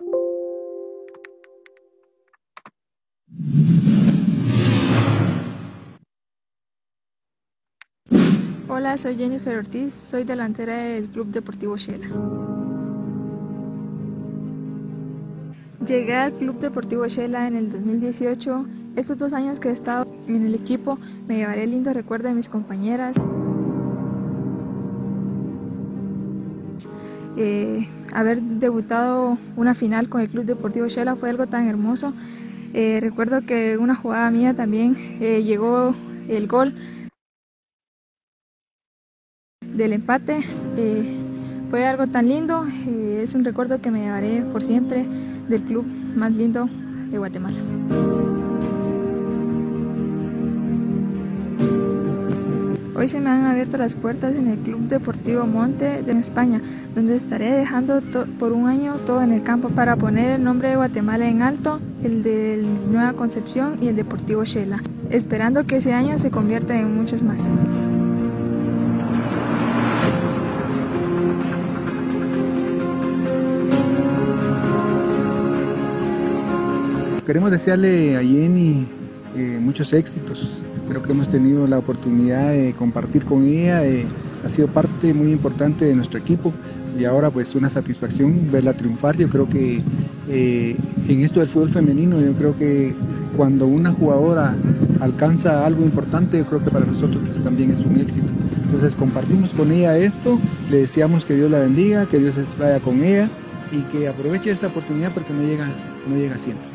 Hola, 0.00 0.16
soy 8.96 9.16
Jennifer 9.16 9.58
Ortiz, 9.58 9.92
soy 9.92 10.22
delantera 10.22 10.76
del 10.84 11.08
Club 11.08 11.26
Deportivo 11.28 11.76
Shela. 11.76 12.06
Llegué 15.84 16.14
al 16.14 16.32
Club 16.34 16.60
Deportivo 16.60 17.08
Shela 17.08 17.48
en 17.48 17.56
el 17.56 17.72
2018. 17.72 18.66
Estos 18.94 19.18
dos 19.18 19.32
años 19.32 19.58
que 19.58 19.70
he 19.70 19.72
estado 19.72 20.06
en 20.28 20.46
el 20.46 20.54
equipo 20.54 20.98
me 21.26 21.38
llevaré 21.38 21.66
lindo 21.66 21.92
recuerdo 21.92 22.28
de 22.28 22.34
mis 22.34 22.48
compañeras. 22.48 23.16
Eh, 27.36 27.88
haber 28.12 28.40
debutado 28.40 29.38
una 29.56 29.74
final 29.74 30.08
con 30.08 30.20
el 30.20 30.28
Club 30.28 30.44
Deportivo 30.44 30.88
Shela 30.88 31.16
fue 31.16 31.30
algo 31.30 31.46
tan 31.46 31.68
hermoso. 31.68 32.12
Eh, 32.74 32.98
recuerdo 33.00 33.42
que 33.46 33.78
una 33.78 33.94
jugada 33.94 34.30
mía 34.30 34.54
también 34.54 34.96
eh, 35.20 35.42
llegó 35.42 35.94
el 36.28 36.46
gol 36.46 36.74
del 39.74 39.92
empate. 39.92 40.40
Eh, 40.76 41.16
fue 41.70 41.86
algo 41.86 42.06
tan 42.06 42.28
lindo, 42.28 42.66
es 42.66 43.34
un 43.34 43.44
recuerdo 43.44 43.82
que 43.82 43.90
me 43.90 44.00
llevaré 44.00 44.42
por 44.42 44.62
siempre 44.62 45.04
del 45.48 45.62
club 45.62 45.84
más 46.16 46.34
lindo 46.34 46.66
de 47.10 47.18
Guatemala. 47.18 48.27
Hoy 52.98 53.06
se 53.06 53.20
me 53.20 53.30
han 53.30 53.46
abierto 53.46 53.78
las 53.78 53.94
puertas 53.94 54.34
en 54.34 54.48
el 54.48 54.58
Club 54.58 54.88
Deportivo 54.88 55.46
Monte 55.46 56.02
de 56.02 56.18
España, 56.18 56.60
donde 56.96 57.14
estaré 57.14 57.48
dejando 57.48 58.02
por 58.40 58.52
un 58.52 58.66
año 58.66 58.96
todo 59.06 59.22
en 59.22 59.30
el 59.30 59.44
campo 59.44 59.68
para 59.68 59.94
poner 59.94 60.30
el 60.30 60.42
nombre 60.42 60.70
de 60.70 60.74
Guatemala 60.74 61.28
en 61.28 61.42
alto, 61.42 61.78
el 62.02 62.24
de 62.24 62.60
Nueva 62.90 63.12
Concepción 63.12 63.78
y 63.80 63.86
el 63.86 63.94
Deportivo 63.94 64.44
Shela, 64.44 64.82
esperando 65.10 65.64
que 65.64 65.76
ese 65.76 65.92
año 65.92 66.18
se 66.18 66.32
convierta 66.32 66.76
en 66.76 66.92
muchos 66.92 67.22
más. 67.22 67.48
Queremos 77.24 77.52
desearle 77.52 78.16
a 78.16 78.24
Jenny 78.24 78.88
eh, 79.36 79.60
muchos 79.62 79.92
éxitos. 79.92 80.57
Creo 80.88 81.02
que 81.02 81.12
hemos 81.12 81.28
tenido 81.28 81.66
la 81.66 81.78
oportunidad 81.78 82.50
de 82.50 82.74
compartir 82.78 83.24
con 83.24 83.44
ella. 83.44 83.82
Ha 84.44 84.48
sido 84.48 84.68
parte 84.68 85.12
muy 85.12 85.32
importante 85.32 85.84
de 85.84 85.94
nuestro 85.94 86.18
equipo 86.18 86.54
y 86.98 87.04
ahora 87.04 87.30
pues 87.30 87.54
una 87.54 87.70
satisfacción 87.70 88.50
verla 88.50 88.72
triunfar. 88.72 89.16
Yo 89.16 89.28
creo 89.28 89.48
que 89.48 89.82
eh, 90.28 90.76
en 91.08 91.20
esto 91.20 91.40
del 91.40 91.48
fútbol 91.48 91.70
femenino, 91.70 92.20
yo 92.20 92.32
creo 92.32 92.56
que 92.56 92.94
cuando 93.36 93.66
una 93.66 93.92
jugadora 93.92 94.56
alcanza 95.00 95.66
algo 95.66 95.84
importante, 95.84 96.38
yo 96.38 96.46
creo 96.46 96.64
que 96.64 96.70
para 96.70 96.86
nosotros 96.86 97.22
pues, 97.24 97.42
también 97.42 97.72
es 97.72 97.80
un 97.80 97.96
éxito. 97.96 98.28
Entonces 98.64 98.94
compartimos 98.94 99.50
con 99.50 99.70
ella 99.72 99.96
esto, 99.96 100.38
le 100.70 100.78
deseamos 100.78 101.24
que 101.24 101.34
Dios 101.34 101.50
la 101.50 101.58
bendiga, 101.58 102.06
que 102.06 102.18
Dios 102.18 102.36
vaya 102.58 102.80
con 102.80 103.02
ella 103.02 103.28
y 103.72 103.82
que 103.92 104.08
aproveche 104.08 104.50
esta 104.50 104.66
oportunidad 104.66 105.12
porque 105.12 105.32
no 105.32 105.42
llega, 105.42 105.68
no 106.08 106.16
llega 106.16 106.38
siempre. 106.38 106.66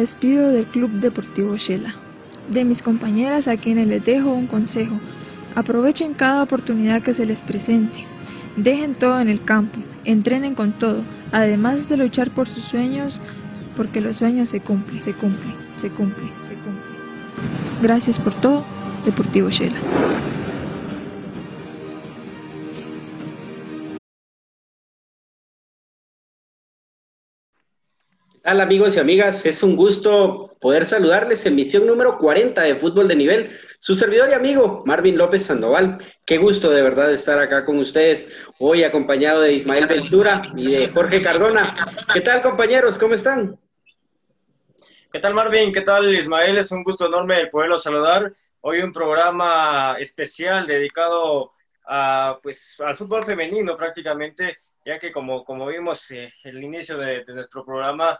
Despido 0.00 0.48
del 0.48 0.64
Club 0.64 0.90
Deportivo 0.90 1.56
Shela, 1.56 1.94
de 2.48 2.64
mis 2.64 2.82
compañeras 2.82 3.48
a 3.48 3.56
quienes 3.56 3.86
les 3.86 4.04
dejo 4.04 4.32
un 4.32 4.46
consejo. 4.46 4.96
Aprovechen 5.54 6.14
cada 6.14 6.42
oportunidad 6.42 7.02
que 7.02 7.14
se 7.14 7.26
les 7.26 7.42
presente. 7.42 8.04
Dejen 8.56 8.94
todo 8.94 9.20
en 9.20 9.28
el 9.28 9.44
campo, 9.44 9.78
entrenen 10.04 10.54
con 10.54 10.72
todo, 10.72 11.02
además 11.32 11.88
de 11.88 11.96
luchar 11.96 12.30
por 12.30 12.48
sus 12.48 12.64
sueños, 12.64 13.20
porque 13.76 14.00
los 14.00 14.16
sueños 14.16 14.48
se 14.48 14.60
cumplen, 14.60 15.00
se 15.00 15.12
cumplen, 15.12 15.54
se 15.76 15.88
cumplen, 15.90 16.30
se 16.42 16.54
cumplen. 16.54 17.00
Gracias 17.82 18.18
por 18.18 18.34
todo, 18.34 18.64
Deportivo 19.04 19.50
Shela. 19.50 19.78
Hola 28.42 28.62
amigos 28.62 28.96
y 28.96 29.00
amigas? 29.00 29.44
Es 29.44 29.62
un 29.62 29.76
gusto 29.76 30.56
poder 30.60 30.86
saludarles 30.86 31.44
en 31.44 31.54
misión 31.54 31.86
número 31.86 32.16
40 32.16 32.62
de 32.62 32.74
Fútbol 32.74 33.06
de 33.06 33.14
Nivel. 33.14 33.60
Su 33.80 33.94
servidor 33.94 34.30
y 34.30 34.32
amigo 34.32 34.82
Marvin 34.86 35.18
López 35.18 35.44
Sandoval. 35.44 35.98
Qué 36.24 36.38
gusto 36.38 36.70
de 36.70 36.80
verdad 36.80 37.12
estar 37.12 37.38
acá 37.38 37.66
con 37.66 37.78
ustedes 37.78 38.32
hoy 38.58 38.82
acompañado 38.82 39.42
de 39.42 39.52
Ismael 39.52 39.86
Ventura 39.86 40.40
y 40.56 40.72
de 40.72 40.88
Jorge 40.88 41.22
Cardona. 41.22 41.62
¿Qué 42.14 42.22
tal 42.22 42.40
compañeros? 42.40 42.98
¿Cómo 42.98 43.12
están? 43.12 43.58
¿Qué 45.12 45.18
tal 45.18 45.34
Marvin? 45.34 45.70
¿Qué 45.70 45.82
tal 45.82 46.14
Ismael? 46.14 46.56
Es 46.56 46.72
un 46.72 46.82
gusto 46.82 47.08
enorme 47.08 47.46
poderlos 47.48 47.82
saludar. 47.82 48.32
Hoy 48.62 48.80
un 48.80 48.92
programa 48.92 49.96
especial 49.98 50.66
dedicado 50.66 51.52
a, 51.86 52.38
pues, 52.42 52.80
al 52.80 52.96
fútbol 52.96 53.22
femenino 53.22 53.76
prácticamente, 53.76 54.56
ya 54.86 54.98
que 54.98 55.12
como, 55.12 55.44
como 55.44 55.66
vimos 55.66 56.10
eh, 56.12 56.32
el 56.44 56.62
inicio 56.62 56.96
de, 56.96 57.22
nuestro 57.26 57.66
programa, 57.66 58.18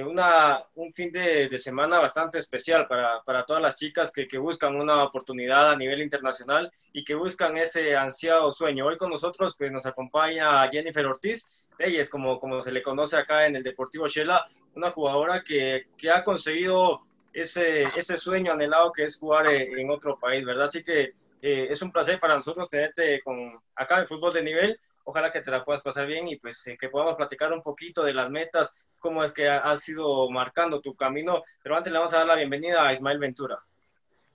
una, 0.00 0.64
un 0.74 0.92
fin 0.92 1.12
de, 1.12 1.48
de, 1.48 1.58
semana 1.58 1.98
bastante 1.98 2.38
especial 2.38 2.86
para, 2.86 3.22
para 3.22 3.44
todas 3.44 3.62
las 3.62 3.74
chicas 3.74 4.10
que, 4.10 4.26
que, 4.26 4.38
buscan 4.38 4.76
una 4.76 5.04
oportunidad 5.04 5.70
a 5.70 5.76
nivel 5.76 6.00
internacional 6.00 6.72
y 6.92 7.04
que 7.04 7.14
buscan 7.14 7.56
ese 7.58 7.94
ansiado 7.94 8.50
sueño. 8.50 8.86
Hoy 8.86 8.96
con 8.96 9.10
nosotros 9.10 9.54
pues, 9.56 9.70
nos 9.70 9.84
acompaña 9.84 10.68
Jennifer 10.70 11.04
Ortiz, 11.04 11.64
ella 11.78 12.00
es 12.00 12.08
como, 12.08 12.40
como 12.40 12.62
se 12.62 12.72
le 12.72 12.82
conoce 12.82 13.16
acá 13.16 13.46
en 13.46 13.56
el 13.56 13.62
Deportivo 13.62 14.08
Shela, 14.08 14.46
una 14.74 14.90
jugadora 14.90 15.42
que, 15.42 15.88
que 15.98 16.10
ha 16.10 16.24
conseguido 16.24 17.02
ese, 17.34 17.82
ese 17.82 18.16
sueño 18.16 18.52
anhelado 18.52 18.92
que 18.92 19.04
es 19.04 19.18
jugar 19.18 19.46
en 19.48 19.90
otro 19.90 20.18
país, 20.18 20.44
¿verdad? 20.44 20.64
Así 20.64 20.82
que 20.82 21.12
eh, 21.42 21.66
es 21.68 21.82
un 21.82 21.92
placer 21.92 22.18
para 22.18 22.36
nosotros 22.36 22.70
tenerte 22.70 23.20
con, 23.22 23.52
acá 23.74 23.98
en 23.98 24.06
Fútbol 24.06 24.32
de 24.32 24.42
Nivel 24.42 24.80
ojalá 25.04 25.30
que 25.30 25.40
te 25.40 25.50
la 25.50 25.64
puedas 25.64 25.82
pasar 25.82 26.06
bien 26.06 26.28
y 26.28 26.36
pues 26.36 26.66
eh, 26.66 26.76
que 26.78 26.88
podamos 26.88 27.14
platicar 27.14 27.52
un 27.52 27.62
poquito 27.62 28.04
de 28.04 28.14
las 28.14 28.30
metas 28.30 28.84
cómo 29.02 29.22
es 29.22 29.32
que 29.32 29.48
has 29.48 29.86
ido 29.88 30.30
marcando 30.30 30.80
tu 30.80 30.94
camino. 30.94 31.42
Pero 31.62 31.76
antes 31.76 31.92
le 31.92 31.98
vamos 31.98 32.14
a 32.14 32.18
dar 32.18 32.26
la 32.28 32.36
bienvenida 32.36 32.86
a 32.86 32.92
Ismael 32.94 33.18
Ventura. 33.18 33.58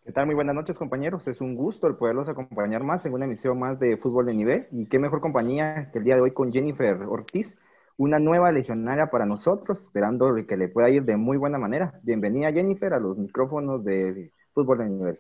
¿Qué 0.06 0.12
tal? 0.12 0.28
Muy 0.28 0.36
buenas 0.36 0.54
noches, 0.54 0.78
compañeros. 0.78 1.28
Es 1.28 1.42
un 1.42 1.56
gusto 1.56 1.88
el 1.88 1.96
poderlos 1.96 2.30
acompañar 2.30 2.84
más 2.84 3.06
en 3.06 3.14
una 3.14 3.26
emisión 3.26 3.58
más 3.58 3.80
de 3.80 3.98
Fútbol 3.98 4.28
de 4.28 4.34
Nivel. 4.34 4.68
Y 4.72 4.86
qué 4.88 5.00
mejor 5.00 5.22
compañía 5.22 5.90
que 5.92 6.00
el 6.00 6.04
día 6.04 6.16
de 6.16 6.22
hoy 6.22 6.34
con 6.34 6.52
Jennifer 6.52 7.02
Ortiz, 7.04 7.58
una 7.98 8.20
nueva 8.20 8.52
legionaria 8.52 9.10
para 9.10 9.26
nosotros, 9.26 9.82
esperando 9.82 10.34
que 10.48 10.58
le 10.58 10.68
pueda 10.68 10.90
ir 10.90 11.04
de 11.04 11.18
muy 11.18 11.38
buena 11.38 11.58
manera. 11.58 12.00
Bienvenida, 12.04 12.52
Jennifer, 12.52 12.94
a 12.94 13.00
los 13.00 13.18
micrófonos 13.18 13.84
de 13.84 14.32
Fútbol 14.54 14.78
de 14.80 14.86
Nivel. 14.86 15.20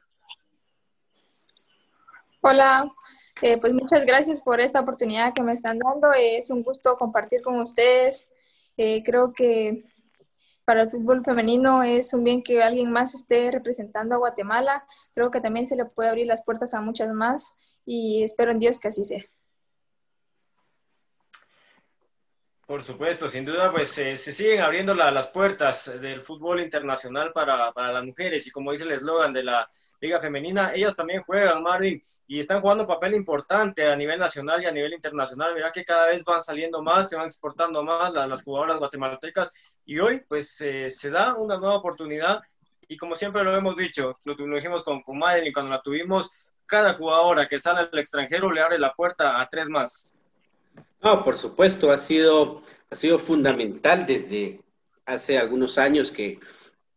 Hola, 2.41 2.89
eh, 3.41 3.57
pues 3.57 3.73
muchas 3.73 4.05
gracias 4.05 4.41
por 4.41 4.61
esta 4.61 4.79
oportunidad 4.79 5.33
que 5.33 5.43
me 5.43 5.53
están 5.53 5.79
dando. 5.79 6.11
es 6.13 6.49
un 6.49 6.63
gusto 6.63 6.95
compartir 6.97 7.41
con 7.41 7.59
ustedes 7.59 8.29
eh, 8.77 9.03
creo 9.03 9.33
que 9.33 9.83
para 10.65 10.83
el 10.83 10.91
fútbol 10.91 11.23
femenino 11.23 11.81
es 11.81 12.13
un 12.13 12.23
bien 12.23 12.43
que 12.43 12.61
alguien 12.61 12.91
más 12.91 13.15
esté 13.15 13.49
representando 13.51 14.15
a 14.15 14.17
Guatemala. 14.17 14.85
Creo 15.13 15.31
que 15.31 15.39
también 15.41 15.65
se 15.65 15.75
le 15.77 15.85
puede 15.85 16.09
abrir 16.09 16.27
las 16.27 16.43
puertas 16.43 16.73
a 16.73 16.81
muchas 16.81 17.13
más 17.13 17.81
y 17.85 18.23
espero 18.23 18.51
en 18.51 18.59
Dios 18.59 18.77
que 18.79 18.89
así 18.89 19.03
sea. 19.03 19.23
Por 22.65 22.83
supuesto, 22.83 23.29
sin 23.29 23.45
duda, 23.45 23.71
pues 23.71 23.97
eh, 23.97 24.17
se 24.17 24.33
siguen 24.33 24.59
abriendo 24.59 24.93
la, 24.93 25.09
las 25.09 25.29
puertas 25.29 26.01
del 26.01 26.19
fútbol 26.19 26.59
internacional 26.59 27.31
para, 27.31 27.71
para 27.71 27.93
las 27.93 28.03
mujeres 28.03 28.45
y 28.45 28.51
como 28.51 28.73
dice 28.73 28.83
el 28.83 28.91
eslogan 28.91 29.31
de 29.31 29.43
la 29.43 29.71
Liga 30.01 30.19
Femenina, 30.19 30.73
ellas 30.75 30.97
también 30.97 31.23
juegan, 31.23 31.63
Marvin, 31.63 32.01
y 32.27 32.39
están 32.39 32.59
jugando 32.61 32.83
un 32.83 32.89
papel 32.89 33.13
importante 33.13 33.87
a 33.87 33.95
nivel 33.95 34.19
nacional 34.19 34.61
y 34.61 34.65
a 34.65 34.71
nivel 34.71 34.93
internacional. 34.93 35.55
Mira 35.55 35.71
que 35.71 35.85
cada 35.85 36.07
vez 36.07 36.23
van 36.25 36.41
saliendo 36.41 36.81
más, 36.81 37.09
se 37.09 37.15
van 37.15 37.25
exportando 37.25 37.83
más 37.83 38.13
las, 38.13 38.27
las 38.27 38.43
jugadoras 38.43 38.79
guatemaltecas 38.79 39.51
y 39.85 39.99
hoy 39.99 40.21
pues 40.27 40.59
eh, 40.61 40.91
se 40.91 41.09
da 41.09 41.35
una 41.35 41.57
nueva 41.57 41.77
oportunidad 41.77 42.41
y 42.89 42.97
como 42.97 43.15
siempre 43.15 43.43
lo 43.43 43.55
hemos 43.55 43.75
dicho, 43.75 44.19
lo, 44.25 44.35
lo 44.35 44.55
dijimos 44.55 44.83
con, 44.83 45.01
con 45.01 45.19
y 45.43 45.53
cuando 45.53 45.71
la 45.71 45.81
tuvimos, 45.81 46.31
cada 46.65 46.93
jugadora 46.93 47.47
que 47.47 47.59
sale 47.59 47.79
al 47.79 47.99
extranjero 47.99 48.51
le 48.51 48.61
abre 48.61 48.77
la 48.77 48.93
puerta 48.93 49.39
a 49.39 49.47
tres 49.47 49.69
más. 49.69 50.17
No, 51.01 51.23
por 51.23 51.37
supuesto, 51.37 51.91
ha 51.91 51.97
sido, 51.97 52.61
ha 52.89 52.95
sido 52.95 53.19
fundamental 53.19 54.05
desde 54.05 54.61
hace 55.05 55.37
algunos 55.37 55.77
años 55.77 56.11
que 56.11 56.39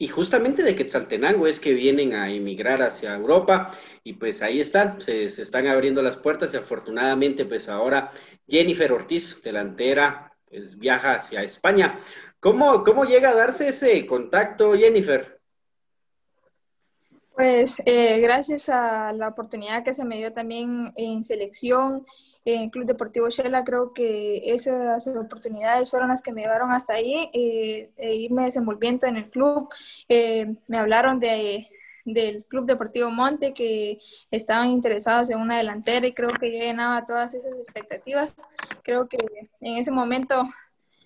y 0.01 0.09
justamente 0.09 0.63
de 0.63 0.75
Quetzaltenango 0.75 1.47
es 1.47 1.61
que 1.61 1.75
vienen 1.75 2.15
a 2.15 2.33
emigrar 2.33 2.81
hacia 2.81 3.15
Europa 3.15 3.71
y 4.03 4.15
pues 4.15 4.41
ahí 4.41 4.59
están, 4.59 4.99
se, 4.99 5.29
se, 5.29 5.43
están 5.43 5.67
abriendo 5.67 6.01
las 6.01 6.17
puertas 6.17 6.55
y 6.55 6.57
afortunadamente 6.57 7.45
pues 7.45 7.69
ahora 7.69 8.11
Jennifer 8.49 8.91
Ortiz, 8.93 9.43
delantera, 9.43 10.33
pues 10.49 10.79
viaja 10.79 11.17
hacia 11.17 11.43
España. 11.43 11.99
¿Cómo, 12.41 12.83
cómo 12.83 13.05
llega 13.05 13.29
a 13.29 13.35
darse 13.35 13.69
ese 13.69 14.07
contacto, 14.07 14.73
Jennifer? 14.73 15.37
Pues 17.41 17.81
eh, 17.87 18.21
gracias 18.21 18.69
a 18.69 19.15
la 19.15 19.29
oportunidad 19.29 19.83
que 19.83 19.95
se 19.95 20.05
me 20.05 20.19
dio 20.19 20.31
también 20.31 20.93
en 20.95 21.25
selección, 21.25 22.05
en 22.45 22.69
Club 22.69 22.85
Deportivo 22.85 23.31
Shela, 23.31 23.65
creo 23.65 23.95
que 23.95 24.53
esas 24.53 25.07
oportunidades 25.07 25.89
fueron 25.89 26.11
las 26.11 26.21
que 26.21 26.33
me 26.33 26.43
llevaron 26.43 26.71
hasta 26.71 26.93
ahí, 26.93 27.31
eh, 27.33 27.89
e 27.97 28.15
irme 28.15 28.45
desenvolviendo 28.45 29.07
en 29.07 29.17
el 29.17 29.31
club. 29.31 29.71
Eh, 30.11 30.55
me 30.69 30.77
hablaron 30.77 31.19
de, 31.19 31.67
del 32.05 32.45
Club 32.45 32.67
Deportivo 32.67 33.11
Monte 33.11 33.55
que 33.55 33.97
estaban 34.31 34.69
interesados 34.69 35.31
en 35.31 35.41
una 35.41 35.57
delantera 35.57 36.07
y 36.07 36.13
creo 36.13 36.29
que 36.39 36.53
yo 36.53 36.59
llenaba 36.59 37.07
todas 37.07 37.33
esas 37.33 37.55
expectativas. 37.55 38.35
Creo 38.83 39.09
que 39.09 39.17
en 39.63 39.79
ese 39.79 39.91
momento 39.91 40.47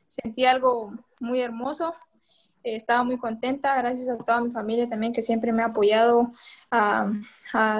sentí 0.08 0.46
algo 0.46 0.92
muy 1.20 1.40
hermoso 1.40 1.94
estaba 2.64 3.04
muy 3.04 3.18
contenta, 3.18 3.76
gracias 3.76 4.08
a 4.08 4.16
toda 4.16 4.40
mi 4.40 4.50
familia 4.50 4.88
también 4.88 5.12
que 5.12 5.22
siempre 5.22 5.52
me 5.52 5.62
ha 5.62 5.66
apoyado 5.66 6.32
a, 6.70 7.12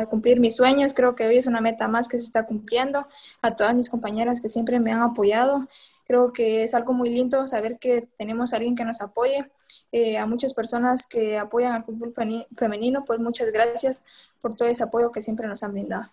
cumplir 0.09 0.39
mis 0.39 0.55
sueños. 0.55 0.95
Creo 0.95 1.17
que 1.17 1.27
hoy 1.27 1.37
es 1.37 1.47
una 1.47 1.61
meta 1.61 1.89
más 1.89 2.07
que 2.07 2.21
se 2.21 2.27
está 2.27 2.47
cumpliendo. 2.47 3.05
A 3.43 3.57
todas 3.57 3.75
mis 3.75 3.91
compañeras 3.91 4.41
que 4.41 4.49
siempre 4.49 4.79
me 4.79 4.93
han 4.93 5.03
apoyado. 5.03 5.67
Creo 6.07 6.33
que 6.33 6.63
es 6.63 6.75
algo 6.75 6.93
muy 6.93 7.11
lindo 7.11 7.49
saber 7.49 7.79
que 7.81 8.07
tenemos 8.17 8.53
a 8.53 8.57
alguien 8.57 8.77
que 8.77 8.85
nos 8.85 9.01
apoye. 9.01 9.45
Eh, 9.91 10.17
a 10.17 10.27
muchas 10.27 10.55
personas 10.55 11.07
que 11.07 11.39
apoyan 11.39 11.73
al 11.73 11.83
fútbol 11.83 12.15
femenino, 12.57 13.05
pues 13.05 13.19
muchas 13.19 13.51
gracias 13.51 14.31
por 14.41 14.55
todo 14.55 14.69
ese 14.69 14.85
apoyo 14.85 15.11
que 15.11 15.23
siempre 15.23 15.49
nos 15.49 15.65
han 15.65 15.73
brindado. 15.73 16.05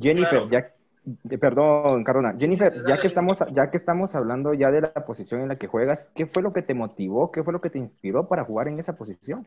Jennifer, 0.00 0.48
ya 0.50 0.72
Perdón, 1.40 2.04
Cardona. 2.04 2.34
Jennifer, 2.38 2.72
ya 2.86 2.96
que, 2.96 3.08
estamos, 3.08 3.38
ya 3.52 3.70
que 3.70 3.76
estamos 3.76 4.14
hablando 4.14 4.54
ya 4.54 4.70
de 4.70 4.82
la 4.82 4.92
posición 5.04 5.40
en 5.40 5.48
la 5.48 5.56
que 5.56 5.66
juegas, 5.66 6.06
¿qué 6.14 6.26
fue 6.26 6.42
lo 6.42 6.52
que 6.52 6.62
te 6.62 6.74
motivó? 6.74 7.32
¿Qué 7.32 7.42
fue 7.42 7.52
lo 7.52 7.60
que 7.60 7.70
te 7.70 7.78
inspiró 7.78 8.28
para 8.28 8.44
jugar 8.44 8.68
en 8.68 8.78
esa 8.78 8.92
posición? 8.92 9.46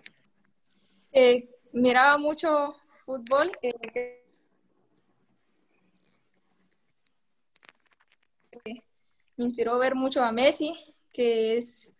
Eh, 1.13 1.48
miraba 1.72 2.18
mucho 2.18 2.75
fútbol. 3.06 3.52
Eh, 3.62 4.22
me 9.38 9.46
inspiró 9.46 9.80
ver 9.80 9.96
mucho 9.96 10.22
a 10.24 10.34
Messi, 10.34 10.74
que 11.13 11.56
es 11.56 11.96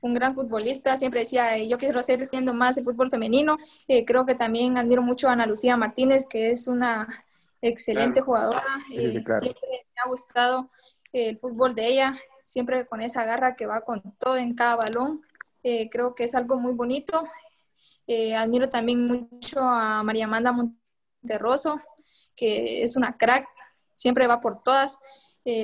un 0.00 0.12
gran 0.12 0.34
futbolista. 0.34 0.96
Siempre 0.96 1.20
decía, 1.20 1.56
eh, 1.56 1.68
yo 1.68 1.78
quiero 1.78 2.02
seguir 2.02 2.28
viendo 2.32 2.52
más 2.52 2.76
el 2.76 2.84
fútbol 2.84 3.10
femenino. 3.10 3.58
creo 4.04 4.26
que 4.26 4.34
también 4.34 4.76
admiro 4.76 5.02
mucho 5.02 5.28
a 5.28 5.32
Ana 5.34 5.46
Lucía 5.46 5.76
Martínez, 5.76 6.26
que 6.26 6.50
es 6.50 6.66
una 6.66 7.06
excelente 7.60 8.20
jugadora. 8.20 8.62
Eh, 8.92 9.22
siempre 9.40 9.54
me 9.70 10.00
ha 10.04 10.08
gustado 10.08 10.68
el 11.12 11.38
fútbol 11.38 11.74
de 11.74 11.86
ella, 11.86 12.18
siempre 12.44 12.86
con 12.86 13.00
esa 13.00 13.24
garra 13.24 13.56
que 13.56 13.66
va 13.66 13.80
con 13.80 14.02
todo 14.18 14.36
en 14.36 14.54
cada 14.54 14.76
balón. 14.76 15.20
Eh, 15.62 15.88
creo 15.90 16.14
que 16.14 16.24
es 16.24 16.34
algo 16.34 16.56
muy 16.56 16.72
bonito. 16.72 17.26
Eh, 18.06 18.34
admiro 18.34 18.68
también 18.68 19.06
mucho 19.06 19.60
a 19.60 20.02
María 20.02 20.24
Amanda 20.24 20.52
Monterroso, 20.52 21.80
que 22.36 22.82
es 22.82 22.96
una 22.96 23.16
crack, 23.16 23.46
siempre 23.94 24.26
va 24.26 24.40
por 24.40 24.62
todas. 24.62 24.98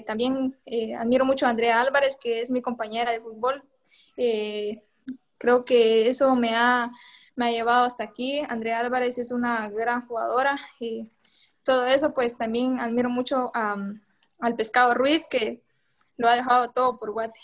también 0.07 0.57
admiro 0.99 1.27
mucho 1.27 1.45
a 1.45 1.51
Andrea 1.51 1.81
Álvarez, 1.81 2.17
que 2.17 2.41
es 2.41 2.51
mi 2.51 2.63
compañera 2.63 3.13
de 3.13 3.21
fútbol. 3.21 3.63
creo 5.39 5.65
que 5.65 6.09
eso 6.09 6.35
me 6.35 6.55
ha, 6.57 6.91
me 7.37 7.47
ha 7.47 7.51
llevado 7.51 7.85
hasta 7.85 8.05
aquí. 8.05 8.41
Andrea 8.49 8.81
Álvarez 8.81 9.19
es 9.19 9.31
una 9.31 9.69
gran 9.69 10.07
jugadora 10.07 10.59
todo 11.65 11.87
eso, 11.87 12.15
pues 12.15 12.37
también 12.37 12.79
admiro 12.79 13.11
mucho 13.11 13.51
al 13.55 14.55
Pescado 14.57 14.95
Ruiz, 14.95 15.27
que 15.29 15.61
lo 16.17 16.29
ha 16.29 16.37
dejado 16.37 16.71
todo 16.71 16.99
por 16.99 17.13
Guate. 17.13 17.39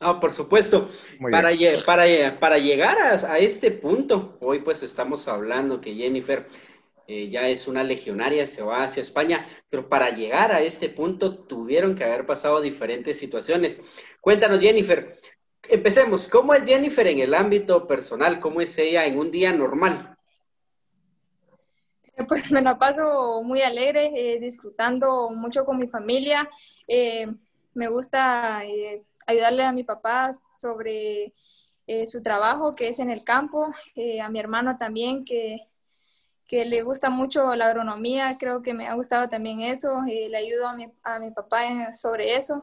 No, 0.00 0.18
por 0.18 0.32
supuesto. 0.32 0.88
Para, 1.30 1.50
para, 1.84 2.40
para, 2.40 2.58
llegar 2.58 2.96
a, 2.98 3.38
este 3.38 3.70
punto, 3.70 4.38
hoy 4.40 4.60
pues 4.60 4.82
estamos 4.82 5.28
hablando 5.28 5.80
que 5.80 5.94
Jennifer 5.94 6.46
eh, 7.06 7.28
ya 7.28 7.42
es 7.42 7.68
una 7.68 7.84
legionaria, 7.84 8.46
se 8.46 8.62
va 8.62 8.84
hacia 8.84 9.02
España, 9.02 9.46
pero 9.68 9.88
para 9.88 10.10
llegar 10.10 10.52
a 10.52 10.62
este 10.62 10.88
punto 10.88 11.40
tuvieron 11.40 11.94
que 11.94 12.04
haber 12.04 12.24
pasado 12.24 12.62
diferentes 12.62 13.18
situaciones. 13.18 13.78
Cuéntanos, 14.22 14.60
Jennifer, 14.60 15.18
empecemos. 15.68 16.28
¿Cómo 16.28 16.54
es 16.54 16.64
Jennifer 16.64 17.06
en 17.06 17.18
el 17.18 17.34
ámbito 17.34 17.86
personal? 17.86 18.40
¿Cómo 18.40 18.62
es 18.62 18.78
ella 18.78 19.04
en 19.04 19.18
un 19.18 19.30
día 19.30 19.52
normal? 19.52 20.16
Pues 22.28 22.50
me 22.50 22.62
la 22.62 22.78
paso 22.78 23.42
muy 23.42 23.62
alegre, 23.62 24.12
eh, 24.14 24.38
disfrutando 24.40 25.30
mucho 25.30 25.64
con 25.64 25.78
mi 25.78 25.88
familia. 25.88 26.48
Eh, 26.86 27.26
me 27.74 27.88
gusta 27.88 28.64
eh, 28.64 29.02
ayudarle 29.26 29.64
a 29.64 29.72
mi 29.72 29.84
papá 29.84 30.30
sobre 30.58 31.32
su 32.06 32.22
trabajo 32.22 32.76
que 32.76 32.86
es 32.86 33.00
en 33.00 33.10
el 33.10 33.24
campo, 33.24 33.66
a 34.22 34.28
mi 34.28 34.38
hermano 34.38 34.76
también 34.78 35.24
que, 35.24 35.58
que, 36.46 36.64
le 36.64 36.82
gusta 36.82 37.10
mucho 37.10 37.56
la 37.56 37.66
agronomía, 37.66 38.36
creo 38.38 38.62
que 38.62 38.74
me 38.74 38.86
ha 38.86 38.94
gustado 38.94 39.28
también 39.28 39.60
eso, 39.62 40.00
le 40.06 40.36
ayudo 40.36 40.68
a 40.68 40.74
mi, 40.74 40.86
a 41.02 41.18
mi 41.18 41.32
papá 41.32 41.92
sobre 41.94 42.36
eso. 42.36 42.62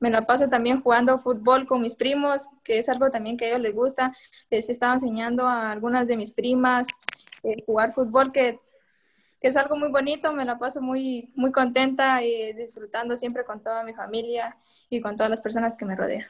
Me 0.00 0.10
la 0.10 0.22
paso 0.22 0.48
también 0.48 0.80
jugando 0.80 1.18
fútbol 1.18 1.66
con 1.66 1.82
mis 1.82 1.94
primos, 1.94 2.48
que 2.64 2.78
es 2.78 2.88
algo 2.88 3.10
también 3.10 3.36
que 3.36 3.46
a 3.46 3.48
ellos 3.48 3.60
les 3.60 3.74
gusta. 3.74 4.12
Les 4.50 4.68
estaba 4.68 4.94
enseñando 4.94 5.46
a 5.46 5.70
algunas 5.70 6.06
de 6.06 6.16
mis 6.16 6.32
primas 6.32 6.88
jugar 7.66 7.92
fútbol, 7.92 8.32
que, 8.32 8.58
es 9.40 9.58
algo 9.58 9.76
muy 9.76 9.90
bonito, 9.90 10.32
me 10.32 10.46
la 10.46 10.58
paso 10.58 10.80
muy, 10.80 11.30
muy 11.34 11.52
contenta 11.52 12.22
y 12.22 12.54
disfrutando 12.54 13.14
siempre 13.14 13.44
con 13.44 13.62
toda 13.62 13.84
mi 13.84 13.92
familia 13.92 14.56
y 14.88 15.02
con 15.02 15.18
todas 15.18 15.28
las 15.28 15.42
personas 15.42 15.76
que 15.76 15.84
me 15.84 15.94
rodean. 15.94 16.26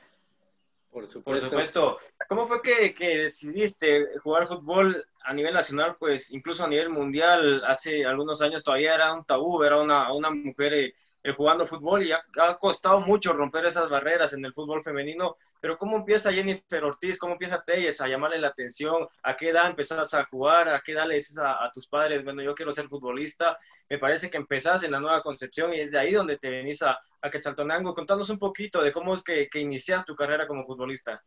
Por 0.90 1.06
supuesto. 1.06 1.98
¿Cómo 2.28 2.46
fue 2.46 2.60
que, 2.60 2.92
que, 2.92 3.18
decidiste 3.18 4.18
jugar 4.18 4.48
fútbol 4.48 5.06
a 5.22 5.32
nivel 5.32 5.54
nacional, 5.54 5.96
pues 5.96 6.32
incluso 6.32 6.64
a 6.64 6.68
nivel 6.68 6.88
mundial? 6.88 7.62
Hace 7.64 8.04
algunos 8.04 8.42
años 8.42 8.64
todavía 8.64 8.96
era 8.96 9.12
un 9.12 9.24
tabú, 9.24 9.62
era 9.62 9.80
una, 9.80 10.12
una 10.12 10.30
mujer 10.30 10.74
eh, 10.74 10.94
jugando 11.32 11.66
fútbol 11.66 12.06
y 12.06 12.12
ha, 12.12 12.22
costado 12.58 13.00
mucho 13.00 13.32
romper 13.32 13.64
esas 13.64 13.88
barreras 13.88 14.34
en 14.34 14.44
el 14.44 14.52
fútbol 14.52 14.82
femenino, 14.82 15.36
pero 15.60 15.78
¿cómo 15.78 15.96
empieza 15.96 16.32
Jennifer 16.32 16.84
Ortiz, 16.84 17.18
cómo 17.18 17.32
empieza 17.32 17.62
Telles 17.64 18.00
a 18.00 18.08
llamarle 18.08 18.38
la 18.38 18.48
atención? 18.48 19.08
¿A 19.22 19.34
qué 19.34 19.48
edad 19.48 19.68
empezás 19.68 20.12
a 20.12 20.24
jugar? 20.26 20.68
¿A 20.68 20.82
qué 20.84 20.92
edad 20.92 21.06
le 21.06 21.14
dices 21.14 21.38
a, 21.38 21.70
tus 21.72 21.88
padres, 21.88 22.22
bueno, 22.24 22.42
yo 22.42 22.54
quiero 22.54 22.72
ser 22.72 22.88
futbolista? 22.88 23.58
Me 23.88 23.98
parece 23.98 24.30
que 24.30 24.36
empezás 24.36 24.84
en 24.84 24.92
la 24.92 25.00
Nueva 25.00 25.22
Concepción 25.22 25.72
y 25.72 25.80
es 25.80 25.90
de 25.90 25.98
ahí 25.98 26.12
donde 26.12 26.36
te 26.36 26.50
venís 26.50 26.82
a, 26.82 26.98
a 27.22 27.30
Quetzaltonango. 27.30 27.94
Contanos 27.94 28.28
un 28.28 28.38
poquito 28.38 28.82
de 28.82 28.92
cómo 28.92 29.14
es 29.14 29.22
que, 29.22 29.48
que 29.48 29.60
inicias 29.60 30.04
tu 30.04 30.14
carrera 30.14 30.46
como 30.46 30.64
futbolista. 30.64 31.22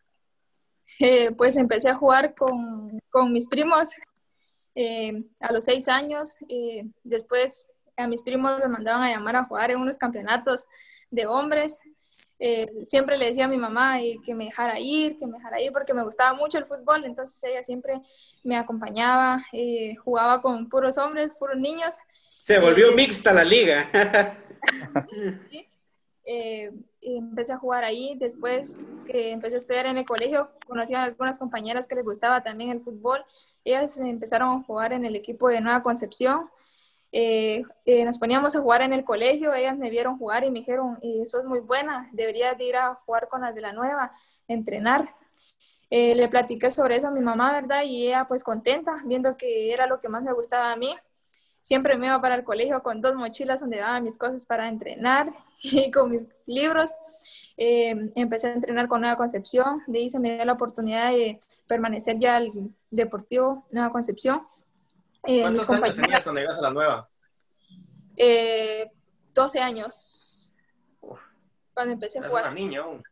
Eh, 1.00 1.32
pues 1.32 1.58
empecé 1.58 1.90
a 1.90 1.96
jugar 1.96 2.34
con, 2.36 3.00
con 3.10 3.32
mis 3.32 3.48
primos 3.48 3.92
eh, 4.76 5.24
a 5.40 5.52
los 5.52 5.66
seis 5.66 5.88
años. 5.88 6.38
Eh, 6.50 6.84
después 7.04 7.68
a 7.98 8.08
mis 8.08 8.22
primos 8.22 8.60
los 8.60 8.70
mandaban 8.70 9.04
a 9.04 9.10
llamar 9.10 9.36
a 9.36 9.44
jugar 9.44 9.72
en 9.72 9.82
unos 9.82 9.98
campeonatos 9.98 10.66
de 11.10 11.26
hombres. 11.26 11.80
Eh, 12.40 12.68
siempre 12.86 13.18
le 13.18 13.26
decía 13.26 13.46
a 13.46 13.48
mi 13.48 13.58
mamá 13.58 13.98
que 14.24 14.36
me 14.36 14.46
dejara 14.46 14.80
ir, 14.80 15.18
que 15.18 15.26
me 15.26 15.34
dejara 15.34 15.60
ir 15.60 15.72
porque 15.72 15.96
me 15.96 16.04
gustaba 16.04 16.36
mucho 16.36 16.60
el 16.60 16.66
fútbol, 16.66 17.04
entonces 17.06 17.44
ella 17.44 17.64
siempre 17.64 18.00
me 18.44 18.56
acompañaba, 18.56 19.44
eh, 19.52 19.96
jugaba 19.96 20.40
con 20.40 20.70
puros 20.70 21.00
hombres, 21.00 21.34
puros 21.34 21.58
niños. 21.58 21.96
Se 22.46 22.60
volvió 22.60 22.92
eh, 22.92 22.96
mixta 22.96 23.34
la 23.34 23.44
liga. 23.44 23.90
empecé 27.02 27.54
a 27.54 27.58
jugar 27.58 27.84
ahí, 27.86 28.16
después 28.20 28.78
que 29.08 29.32
empecé 29.32 29.56
a 29.56 29.58
estudiar 29.58 29.86
en 29.88 29.98
el 29.98 30.06
colegio, 30.06 30.50
conocí 30.68 30.94
a 30.94 31.04
algunas 31.04 31.40
compañeras 31.40 31.88
que 31.88 31.96
les 31.96 32.06
gustaba 32.06 32.44
también 32.44 32.70
el 32.70 32.82
fútbol, 32.82 33.24
ellas 33.64 33.98
empezaron 33.98 34.60
a 34.60 34.64
jugar 34.64 34.94
en 34.94 35.06
el 35.06 35.16
equipo 35.16 35.48
de 35.48 35.62
Nueva 35.62 35.82
Concepción, 35.82 36.48
eh, 37.12 37.64
eh, 37.86 38.06
nos 38.06 38.18
poníamos 38.18 38.56
a 38.56 38.62
jugar 38.62 38.82
en 38.82 38.94
el 38.94 39.04
colegio, 39.04 39.54
ellas 39.54 39.78
me 39.78 39.90
vieron 39.90 40.18
jugar 40.18 40.44
y 40.44 40.52
me 40.52 40.60
dijeron, 40.60 41.00
eso 41.02 41.40
es 41.40 41.46
muy 41.46 41.60
buena, 41.60 42.10
deberías 42.12 42.58
de 42.58 42.66
ir 42.66 42.76
a 42.76 42.96
jugar 42.96 43.28
con 43.28 43.42
las 43.42 43.56
de 43.56 43.62
la 43.62 43.74
nueva, 43.74 44.12
entrenar. 44.48 45.08
Eh, 45.90 46.16
le 46.16 46.28
platiqué 46.28 46.70
sobre 46.70 46.98
eso 46.98 47.08
a 47.08 47.12
mi 47.12 47.22
mamá, 47.22 47.54
¿verdad? 47.54 47.84
Y 47.84 48.08
ella 48.08 48.26
pues 48.28 48.44
contenta, 48.44 49.00
viendo 49.06 49.38
que 49.38 49.72
era 49.74 49.88
lo 49.88 50.02
que 50.02 50.10
más 50.10 50.24
me 50.24 50.34
gustaba 50.34 50.74
a 50.74 50.76
mí. 50.76 50.94
Siempre 51.62 51.98
me 51.98 52.08
iba 52.08 52.22
para 52.22 52.36
el 52.36 52.44
colegio 52.44 52.82
con 52.84 53.02
dos 53.02 53.16
mochilas 53.16 53.62
donde 53.62 53.78
daba 53.78 54.00
mis 54.02 54.18
cosas 54.18 54.46
para 54.46 54.68
entrenar 54.68 55.32
y 55.64 55.92
con 55.92 56.12
mis 56.12 56.24
libros. 56.46 56.92
empecé 57.58 58.48
a 58.50 58.54
entrenar 58.54 58.88
con 58.88 59.02
Nueva 59.02 59.18
Concepción, 59.18 59.82
de 59.88 60.00
ahí 60.00 60.10
se 60.10 60.20
me 60.20 60.36
dio 60.36 60.46
la 60.46 60.54
oportunidad 60.54 61.12
de 61.12 61.40
permanecer 61.68 62.20
ya 62.20 62.36
al 62.36 62.52
Deportivo 62.92 63.64
Nueva 63.72 63.90
Concepción 63.92 64.42
eh, 65.28 65.42
¿Cuántos 65.42 65.70
años 65.70 65.96
tenías 65.96 66.24
cuando 66.24 66.42
llegas 66.42 66.58
a 66.58 66.62
la 66.62 66.70
nueva? 66.72 67.10
Eh, 68.18 68.90
12 69.34 69.60
años. 69.60 70.52
Cuando 71.74 71.94
empecé 71.94 72.20
a 72.20 72.28
jugar. 72.28 72.46
una 72.46 72.54
niña 72.54 72.82
aún. 72.82 73.04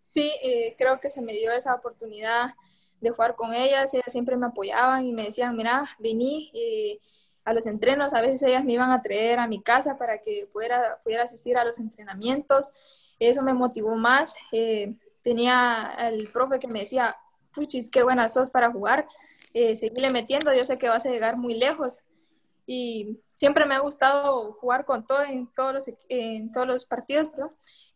Sí, 0.00 0.30
eh, 0.42 0.74
creo 0.78 1.00
que 1.00 1.08
se 1.08 1.20
me 1.20 1.32
dio 1.32 1.50
esa 1.50 1.74
oportunidad 1.74 2.50
de 3.00 3.10
jugar 3.10 3.34
con 3.34 3.52
ellas. 3.52 3.92
Ellas 3.92 4.12
siempre 4.12 4.36
me 4.36 4.46
apoyaban 4.46 5.04
y 5.04 5.12
me 5.12 5.24
decían, 5.24 5.56
mira, 5.56 5.88
vení 5.98 6.52
eh, 6.54 6.98
a 7.44 7.52
los 7.52 7.66
entrenos. 7.66 8.14
A 8.14 8.20
veces 8.20 8.42
ellas 8.44 8.64
me 8.64 8.74
iban 8.74 8.92
a 8.92 9.02
traer 9.02 9.40
a 9.40 9.48
mi 9.48 9.60
casa 9.60 9.98
para 9.98 10.18
que 10.18 10.48
pudiera, 10.52 10.98
pudiera 11.02 11.24
asistir 11.24 11.56
a 11.58 11.64
los 11.64 11.78
entrenamientos. 11.78 13.14
Eso 13.18 13.42
me 13.42 13.54
motivó 13.54 13.96
más. 13.96 14.36
tenía 15.22 15.94
el 15.98 16.28
profe 16.30 16.60
que 16.60 16.68
me 16.68 16.80
decía, 16.80 17.16
puchis, 17.54 17.88
qué 17.90 18.02
buena 18.02 18.28
sos 18.28 18.50
para 18.50 18.70
jugar 18.70 19.08
eh, 19.54 19.76
seguirle 19.76 20.10
metiendo, 20.10 20.52
yo 20.52 20.64
sé 20.64 20.78
que 20.78 20.88
vas 20.88 21.06
a 21.06 21.10
llegar 21.10 21.36
muy 21.36 21.54
lejos. 21.54 22.00
Y 22.66 23.20
siempre 23.34 23.66
me 23.66 23.74
ha 23.74 23.78
gustado 23.80 24.52
jugar 24.54 24.84
con 24.84 25.06
todo 25.06 25.22
en 25.22 25.46
todos 25.54 25.74
los, 25.74 25.90
en 26.08 26.52
todos 26.52 26.66
los 26.66 26.84
partidos, 26.86 27.28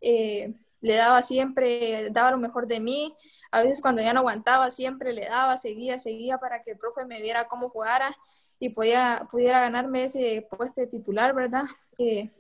eh, 0.00 0.54
le 0.80 0.94
daba 0.94 1.22
siempre, 1.22 2.10
daba 2.10 2.30
lo 2.30 2.38
mejor 2.38 2.66
de 2.66 2.80
mí. 2.80 3.14
A 3.50 3.62
veces 3.62 3.80
cuando 3.80 4.02
ya 4.02 4.12
no 4.12 4.20
aguantaba, 4.20 4.70
siempre 4.70 5.12
le 5.12 5.26
daba, 5.26 5.56
seguía, 5.56 5.98
seguía 5.98 6.38
para 6.38 6.62
que 6.62 6.72
el 6.72 6.78
profe 6.78 7.04
me 7.04 7.20
viera 7.20 7.46
cómo 7.48 7.68
jugara 7.70 8.16
y 8.60 8.70
podía, 8.70 9.26
pudiera 9.30 9.60
ganarme 9.60 10.04
ese 10.04 10.46
puesto 10.56 10.80
de 10.80 10.86
titular, 10.86 11.34
¿verdad? 11.34 11.64
Eh, 11.98 12.30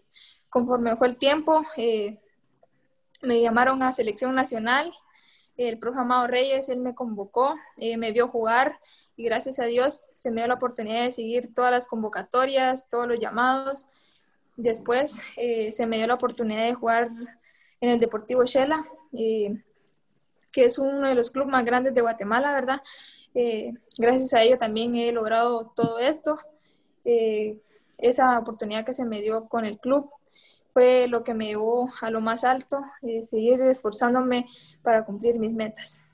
conforme 0.50 0.96
fue 0.96 1.08
el 1.08 1.16
tiempo, 1.16 1.64
eh, 1.76 2.18
me 3.22 3.40
llamaron 3.40 3.82
a 3.82 3.92
selección 3.92 4.34
nacional. 4.34 4.92
El 5.58 5.78
profe 5.78 5.98
Amado 6.00 6.26
Reyes, 6.26 6.70
él 6.70 6.78
me 6.78 6.94
convocó, 6.94 7.54
eh, 7.76 7.98
me 7.98 8.12
vio 8.12 8.28
jugar 8.28 8.78
y 9.16 9.24
gracias 9.24 9.58
a 9.58 9.66
Dios 9.66 10.04
se 10.14 10.30
me 10.30 10.40
dio 10.40 10.48
la 10.48 10.54
oportunidad 10.54 11.02
de 11.02 11.10
seguir 11.10 11.54
todas 11.54 11.70
las 11.70 11.86
convocatorias, 11.86 12.88
todos 12.88 13.06
los 13.06 13.20
llamados. 13.20 13.88
Después 14.56 15.20
se 15.36 15.86
me 15.86 15.98
dio 15.98 16.06
la 16.06 16.14
oportunidad 16.14 16.64
de 16.64 16.74
jugar 16.74 17.10
en 17.80 17.90
el 17.90 18.00
Deportivo 18.00 18.44
Shela, 18.44 18.84
que 19.12 20.64
es 20.64 20.78
uno 20.78 21.02
de 21.02 21.14
los 21.14 21.30
clubes 21.30 21.52
más 21.52 21.64
grandes 21.64 21.94
de 21.94 22.00
Guatemala, 22.00 22.52
¿verdad? 22.52 22.80
Eh, 23.34 23.72
gracias 23.96 24.34
a 24.34 24.42
ello 24.42 24.58
también 24.58 24.96
he 24.96 25.12
logrado 25.12 25.72
todo 25.76 25.98
esto. 25.98 26.38
Eh, 27.04 27.60
esa 27.98 28.38
oportunidad 28.38 28.84
que 28.84 28.92
se 28.92 29.04
me 29.04 29.20
dio 29.22 29.48
con 29.48 29.64
el 29.64 29.78
club 29.78 30.10
fue 30.78 31.08
lo 31.08 31.24
que 31.24 31.34
me 31.34 31.46
llevó 31.46 31.92
a 32.00 32.08
lo 32.08 32.20
más 32.20 32.44
alto, 32.44 32.80
eh, 33.02 33.20
seguir 33.24 33.60
esforzándome 33.62 34.46
para 34.84 35.04
cumplir 35.04 35.34
mis 35.34 35.50
metas. 35.50 36.04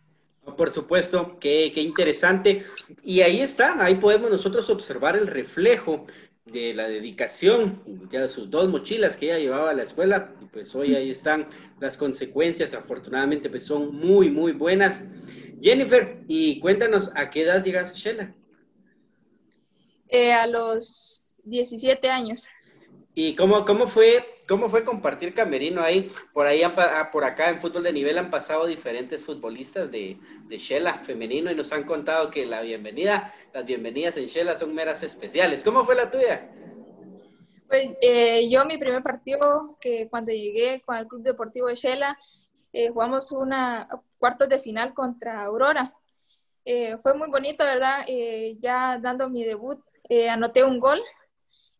Por 0.57 0.71
supuesto, 0.71 1.37
qué, 1.39 1.71
qué, 1.75 1.83
interesante. 1.83 2.65
Y 3.03 3.21
ahí 3.21 3.43
está, 3.43 3.77
ahí 3.85 3.97
podemos 3.97 4.31
nosotros 4.31 4.71
observar 4.71 5.17
el 5.17 5.27
reflejo 5.27 6.07
de 6.47 6.73
la 6.73 6.89
dedicación, 6.89 7.83
ya 8.11 8.23
de 8.23 8.29
sus 8.29 8.51
dos 8.51 8.71
mochilas 8.71 9.19
que 9.19 9.27
ella 9.27 9.39
llevaba 9.39 9.69
a 9.69 9.75
la 9.75 9.83
escuela, 9.83 10.33
y 10.41 10.47
pues 10.47 10.75
hoy 10.75 10.95
ahí 10.95 11.11
están 11.11 11.45
las 11.79 11.99
consecuencias, 11.99 12.73
afortunadamente 12.73 13.51
pues 13.51 13.65
son 13.65 13.95
muy, 13.95 14.31
muy 14.31 14.53
buenas. 14.53 15.03
Jennifer, 15.61 16.23
y 16.27 16.59
cuéntanos, 16.59 17.11
¿a 17.15 17.29
qué 17.29 17.43
edad 17.43 17.63
llegaste, 17.63 17.99
Shela? 17.99 18.35
Eh, 20.09 20.33
a 20.33 20.47
los 20.47 21.35
17 21.45 22.09
años. 22.09 22.49
¿Y 23.17 23.37
cómo, 23.37 23.65
cómo, 23.65 23.87
fue, 23.87 24.25
cómo 24.49 24.69
fue 24.69 24.85
compartir 24.85 25.35
camerino 25.35 25.83
ahí? 25.83 26.11
Por 26.33 26.47
ahí, 26.47 26.63
ah, 26.65 27.11
por 27.13 27.25
acá 27.25 27.49
en 27.49 27.61
fútbol 27.61 27.85
de 27.85 27.93
nivel 27.93 28.19
han 28.19 28.31
pasado 28.31 28.67
diferentes 28.67 29.23
futbolistas 29.23 29.93
de, 29.93 30.19
de 30.49 30.59
Shela 30.59 30.99
femenino 30.99 31.51
y 31.51 31.55
nos 31.55 31.73
han 31.73 31.85
contado 31.85 32.31
que 32.31 32.45
la 32.45 32.63
bienvenida, 32.63 33.33
las 33.53 33.65
bienvenidas 33.65 34.17
en 34.17 34.27
Shela 34.27 34.57
son 34.57 34.75
meras 34.75 35.03
especiales. 35.05 35.63
¿Cómo 35.63 35.85
fue 35.85 35.95
la 35.95 36.11
tuya? 36.11 36.51
Pues 37.69 37.97
eh, 38.03 38.49
yo 38.51 38.65
mi 38.65 38.79
primer 38.79 39.03
partido 39.03 39.77
que 39.81 40.09
cuando 40.11 40.33
llegué 40.33 40.83
con 40.85 40.97
el 40.97 41.07
Club 41.07 41.23
Deportivo 41.23 41.69
de 41.69 41.77
Shela 41.77 42.19
eh, 42.73 42.89
jugamos 42.89 43.31
una 43.31 43.89
cuartos 44.19 44.49
de 44.49 44.59
final 44.59 44.93
contra 44.93 45.45
Aurora. 45.45 45.93
Eh, 46.65 46.97
fue 46.99 47.15
muy 47.15 47.29
bonito, 47.29 47.63
¿verdad? 47.65 48.05
Eh, 48.09 48.57
ya 48.61 48.99
dando 48.99 49.31
mi 49.31 49.45
debut, 49.45 49.79
anoté 50.31 50.65
un 50.65 50.81
gol 50.81 51.01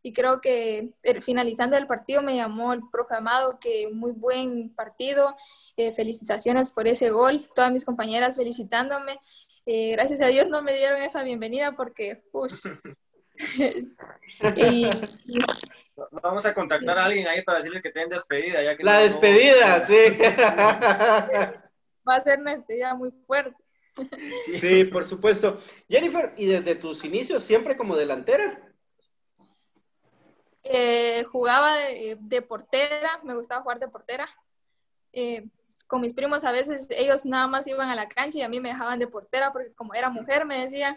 y 0.05 0.13
creo 0.13 0.41
que 0.43 0.91
finalizando 1.23 1.79
el 1.79 1.87
partido 1.87 2.21
me 2.21 2.37
llamó 2.37 2.75
el 2.75 2.83
profe 2.93 3.15
Amado, 3.15 3.59
que 3.59 3.89
muy 3.91 4.13
buen 4.13 4.69
partido, 4.75 5.35
felicitaciones 5.97 6.69
por 6.69 6.87
ese 6.87 7.09
gol, 7.09 7.41
todas 7.57 7.73
mis 7.73 7.87
compañeras 7.87 8.37
felicitándome. 8.37 9.19
gracias 9.65 10.21
a 10.21 10.27
Dios 10.27 10.49
no 10.49 10.61
me 10.61 10.75
dieron 10.75 11.01
esa 11.01 11.23
bienvenida 11.23 11.73
porque, 11.73 12.21
Vamos 16.23 16.45
a 16.45 16.53
contactar 16.53 16.99
a 16.99 17.07
alguien 17.07 17.27
ahí 17.27 17.41
para 17.43 17.59
decirle 17.59 17.81
que 17.81 17.91
tienen 17.91 18.11
despedida. 18.11 18.63
Ya 18.63 18.77
que 18.77 18.85
la 18.85 18.99
despedida, 18.99 19.87
sí. 19.87 19.95
Va 22.07 22.17
a 22.17 22.21
ser 22.21 22.41
una 22.41 22.57
despedida 22.57 22.95
muy 22.95 23.11
fuerte. 23.27 23.57
Sí, 24.61 24.85
por 24.85 25.07
supuesto. 25.07 25.63
Jennifer, 25.89 26.35
¿y 26.37 26.45
desde 26.47 26.75
tus 26.75 27.05
inicios 27.05 27.43
siempre 27.43 27.75
como 27.75 27.97
delantera? 27.97 28.74
Eh, 30.65 31.25
jugaba 31.25 31.77
de, 31.77 32.43
portera, 32.43 33.21
me 33.23 33.35
gustaba 33.35 33.63
jugar 33.63 33.79
de 33.79 33.89
portera. 33.89 34.29
Eh, 35.13 35.47
con 35.87 36.01
mis 36.01 36.15
primos 36.15 36.45
a 36.45 36.53
veces 36.53 36.89
ellos 36.91 37.27
nada 37.27 37.47
más 37.47 37.67
iban 37.67 37.91
a 37.91 37.95
la 37.95 38.09
cancha 38.09 38.39
y 38.39 38.43
a 38.43 38.49
mí 38.49 38.59
me 38.59 38.71
dejaban 38.71 38.99
de 38.99 39.07
portera 39.07 39.53
porque 39.53 39.75
como 39.75 39.95
era 39.95 40.09
mujer 40.09 40.45
me 40.47 40.61
decían 40.61 40.97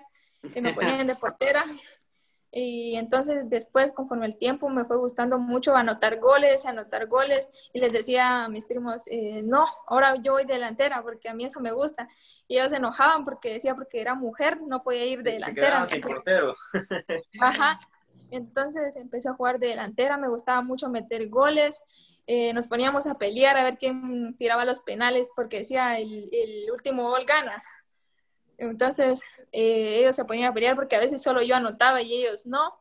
que 0.53 0.61
me 0.61 0.73
ponían 0.73 1.05
de 1.05 1.15
portera. 1.15 1.65
Y 2.49 2.95
entonces 2.95 3.49
después, 3.49 3.91
conforme 3.91 4.25
el 4.25 4.37
tiempo, 4.37 4.69
me 4.69 4.85
fue 4.85 4.97
gustando 4.97 5.37
mucho 5.37 5.75
anotar 5.75 6.17
goles, 6.17 6.65
anotar 6.65 7.05
goles. 7.07 7.49
Y 7.73 7.79
les 7.79 7.91
decía 7.91 8.45
a 8.45 8.49
mis 8.49 8.63
primos, 8.65 9.03
eh, 9.07 9.41
no, 9.43 9.67
ahora 9.85 10.15
yo 10.15 10.33
voy 10.33 10.45
delantera 10.45 11.01
porque 11.01 11.27
a 11.27 11.33
mí 11.33 11.43
eso 11.43 11.59
me 11.59 11.73
gusta. 11.73 12.07
Y 12.47 12.57
ellos 12.57 12.71
se 12.71 12.77
enojaban 12.77 13.25
porque 13.25 13.53
decía, 13.53 13.75
porque 13.75 13.99
era 13.99 14.15
mujer, 14.15 14.61
no 14.61 14.81
podía 14.81 15.05
ir 15.05 15.23
de 15.23 15.33
delantera. 15.33 15.85
Sin 15.85 16.01
portero. 16.01 16.55
Ajá. 17.41 17.79
Entonces 18.31 18.95
empecé 18.95 19.29
a 19.29 19.33
jugar 19.33 19.59
de 19.59 19.67
delantera, 19.67 20.17
me 20.17 20.27
gustaba 20.27 20.61
mucho 20.61 20.89
meter 20.89 21.27
goles. 21.29 21.81
Eh, 22.27 22.51
nos 22.53 22.67
poníamos 22.67 23.07
a 23.07 23.17
pelear 23.17 23.57
a 23.57 23.63
ver 23.63 23.77
quién 23.77 24.35
tiraba 24.37 24.65
los 24.65 24.79
penales 24.79 25.31
porque 25.35 25.59
decía, 25.59 25.97
el, 25.99 26.29
el 26.31 26.71
último 26.71 27.09
gol 27.09 27.25
gana. 27.25 27.63
Entonces, 28.57 29.21
eh, 29.51 29.99
ellos 29.99 30.15
se 30.15 30.25
ponían 30.25 30.51
a 30.51 30.53
pelear 30.53 30.75
porque 30.75 30.95
a 30.95 30.99
veces 30.99 31.21
solo 31.21 31.41
yo 31.41 31.55
anotaba 31.55 32.01
y 32.01 32.13
ellos 32.13 32.45
no. 32.45 32.73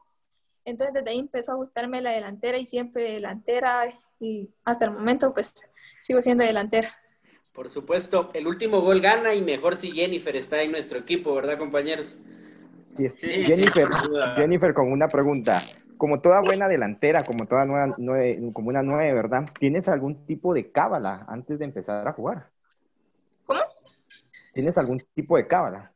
Entonces, 0.65 0.95
desde 0.95 1.11
ahí 1.11 1.19
empezó 1.19 1.53
a 1.53 1.57
gustarme 1.57 2.01
la 2.01 2.11
delantera 2.11 2.59
y 2.59 2.67
siempre 2.67 3.13
delantera 3.13 3.85
y 4.19 4.49
hasta 4.65 4.87
el 4.87 4.91
momento, 4.93 5.33
pues, 5.33 5.55
sigo 6.01 6.21
siendo 6.21 6.43
delantera. 6.45 6.93
Por 7.53 7.69
supuesto, 7.69 8.31
el 8.35 8.47
último 8.47 8.81
gol 8.81 9.01
gana 9.01 9.33
y 9.35 9.43
mejor 9.43 9.77
si 9.77 9.93
Jennifer 9.93 10.37
está 10.37 10.63
en 10.63 10.73
nuestro 10.73 10.99
equipo, 10.99 11.35
¿verdad, 11.35 11.57
compañeros? 11.57 12.17
Sí, 12.97 13.29
Jennifer, 13.45 13.89
Jennifer, 14.37 14.75
con 14.75 14.91
una 14.91 15.09
pregunta. 15.09 15.61
Como 15.99 16.21
toda 16.21 16.43
buena 16.43 16.69
delantera, 16.69 17.25
como 17.25 17.47
toda 17.47 17.65
nueva, 17.65 17.95
como 18.53 18.69
una 18.69 18.83
nueve, 18.83 19.15
¿verdad? 19.15 19.49
¿Tienes 19.59 19.89
algún 19.89 20.27
tipo 20.27 20.53
de 20.53 20.71
cábala 20.71 21.25
antes 21.29 21.59
de 21.59 21.65
empezar 21.65 22.07
a 22.07 22.13
jugar? 22.13 22.51
¿Cómo? 23.47 23.61
¿Tienes 24.53 24.77
algún 24.77 25.03
tipo 25.15 25.37
de 25.37 25.47
cábala? 25.47 25.93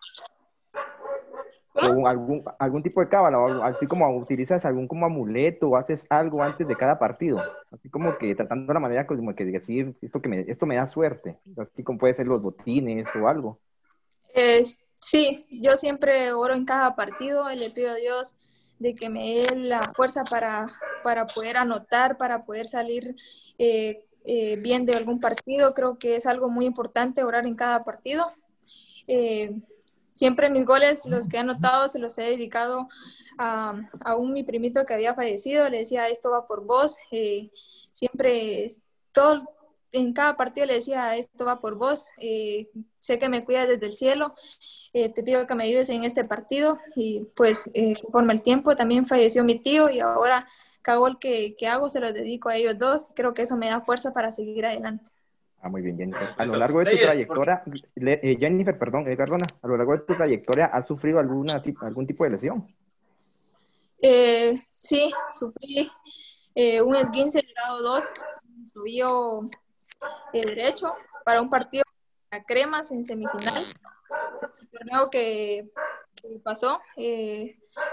O 1.74 2.06
algún, 2.06 2.44
algún 2.58 2.82
tipo 2.82 3.00
de 3.00 3.08
cábala, 3.08 3.38
o 3.38 3.62
así 3.62 3.86
como 3.86 4.08
utilizas 4.16 4.64
algún 4.64 4.88
como 4.88 5.06
amuleto 5.06 5.68
o 5.68 5.76
haces 5.76 6.04
algo 6.10 6.42
antes 6.42 6.66
de 6.66 6.76
cada 6.76 6.98
partido, 6.98 7.40
así 7.70 7.88
como 7.88 8.18
que 8.18 8.34
tratando 8.34 8.72
la 8.74 8.80
manera 8.80 9.06
como 9.06 9.34
que 9.34 9.44
decir 9.44 9.94
esto 10.02 10.20
que 10.20 10.28
me, 10.28 10.40
esto 10.40 10.66
me 10.66 10.76
da 10.76 10.86
suerte, 10.86 11.38
así 11.56 11.82
como 11.82 11.98
puede 11.98 12.14
ser 12.14 12.26
los 12.26 12.42
botines 12.42 13.08
o 13.16 13.28
algo. 13.28 13.60
Sí, 15.00 15.46
yo 15.50 15.76
siempre 15.76 16.32
oro 16.32 16.54
en 16.54 16.64
cada 16.64 16.94
partido 16.94 17.50
y 17.50 17.56
le 17.56 17.70
pido 17.70 17.90
a 17.90 17.94
Dios 17.96 18.36
de 18.78 18.94
que 18.94 19.08
me 19.08 19.42
dé 19.42 19.56
la 19.56 19.92
fuerza 19.94 20.24
para, 20.24 20.66
para 21.02 21.26
poder 21.26 21.56
anotar, 21.56 22.16
para 22.16 22.44
poder 22.44 22.66
salir 22.66 23.16
eh, 23.58 24.04
eh, 24.24 24.56
bien 24.60 24.86
de 24.86 24.94
algún 24.94 25.20
partido. 25.20 25.74
Creo 25.74 25.98
que 25.98 26.16
es 26.16 26.26
algo 26.26 26.48
muy 26.48 26.66
importante 26.66 27.24
orar 27.24 27.46
en 27.46 27.56
cada 27.56 27.84
partido. 27.84 28.32
Eh, 29.06 29.54
siempre 30.14 30.50
mis 30.50 30.64
goles, 30.64 31.04
los 31.06 31.28
que 31.28 31.36
he 31.36 31.40
anotado, 31.40 31.88
se 31.88 31.98
los 31.98 32.16
he 32.18 32.22
dedicado 32.22 32.88
a, 33.38 33.74
a, 34.04 34.16
un 34.16 34.32
mi 34.32 34.42
primito 34.44 34.84
que 34.86 34.94
había 34.94 35.14
fallecido. 35.14 35.68
Le 35.68 35.78
decía, 35.78 36.08
esto 36.08 36.30
va 36.30 36.46
por 36.46 36.64
vos. 36.66 36.96
Eh, 37.10 37.50
siempre, 37.92 38.68
todo, 39.12 39.42
en 39.92 40.12
cada 40.12 40.36
partido 40.36 40.66
le 40.66 40.74
decía, 40.74 41.16
esto 41.16 41.44
va 41.44 41.60
por 41.60 41.76
vos. 41.76 42.08
Eh, 42.18 42.68
sé 43.00 43.18
que 43.18 43.28
me 43.28 43.44
cuidas 43.44 43.68
desde 43.68 43.86
el 43.86 43.92
cielo. 43.92 44.34
te 44.92 45.22
pido 45.22 45.46
que 45.46 45.54
me 45.54 45.64
ayudes 45.64 45.88
en 45.88 46.04
este 46.04 46.24
partido. 46.24 46.78
Y 46.96 47.26
pues, 47.36 47.70
conforme 48.02 48.34
el 48.34 48.42
tiempo, 48.42 48.76
también 48.76 49.06
falleció 49.06 49.44
mi 49.44 49.58
tío 49.58 49.90
y 49.90 50.00
ahora 50.00 50.46
cada 50.82 50.98
gol 50.98 51.18
que, 51.18 51.56
que 51.58 51.66
hago 51.66 51.88
se 51.88 52.00
los 52.00 52.14
dedico 52.14 52.48
a 52.48 52.56
ellos 52.56 52.78
dos. 52.78 53.08
Creo 53.14 53.34
que 53.34 53.42
eso 53.42 53.56
me 53.56 53.68
da 53.68 53.80
fuerza 53.80 54.12
para 54.12 54.32
seguir 54.32 54.66
adelante. 54.66 55.04
Ah, 55.62 55.68
muy 55.68 55.82
bien, 55.82 55.98
Jennifer. 55.98 56.28
A 56.38 56.44
lo 56.46 56.56
largo 56.56 56.78
de 56.80 56.90
tu 56.92 56.96
trayectoria, 56.96 57.62
eh, 57.96 58.36
Jennifer, 58.38 58.78
perdón, 58.78 59.08
eh, 59.08 59.16
a 59.20 59.66
lo 59.68 59.76
largo 59.76 59.92
de 59.92 59.98
tu 60.00 60.14
trayectoria, 60.14 60.66
¿has 60.66 60.86
sufrido 60.86 61.18
alguna, 61.18 61.62
algún 61.82 62.06
tipo 62.06 62.24
de 62.24 62.30
lesión? 62.30 62.66
Eh, 64.00 64.62
sí, 64.70 65.12
sufrí 65.38 65.90
eh, 66.54 66.80
un 66.80 66.96
esguince 66.96 67.42
de 67.42 67.52
grado 67.52 67.82
2, 67.82 68.04
tobillo 68.72 69.50
derecho, 70.32 70.94
para 71.24 71.40
un 71.40 71.50
partido 71.50 71.84
a 72.30 72.42
Cremas 72.42 72.90
en 72.90 73.04
semifinal. 73.04 73.62
El 74.60 74.68
torneo 74.68 75.10
que, 75.10 75.70
que 76.16 76.28
pasó, 76.42 76.80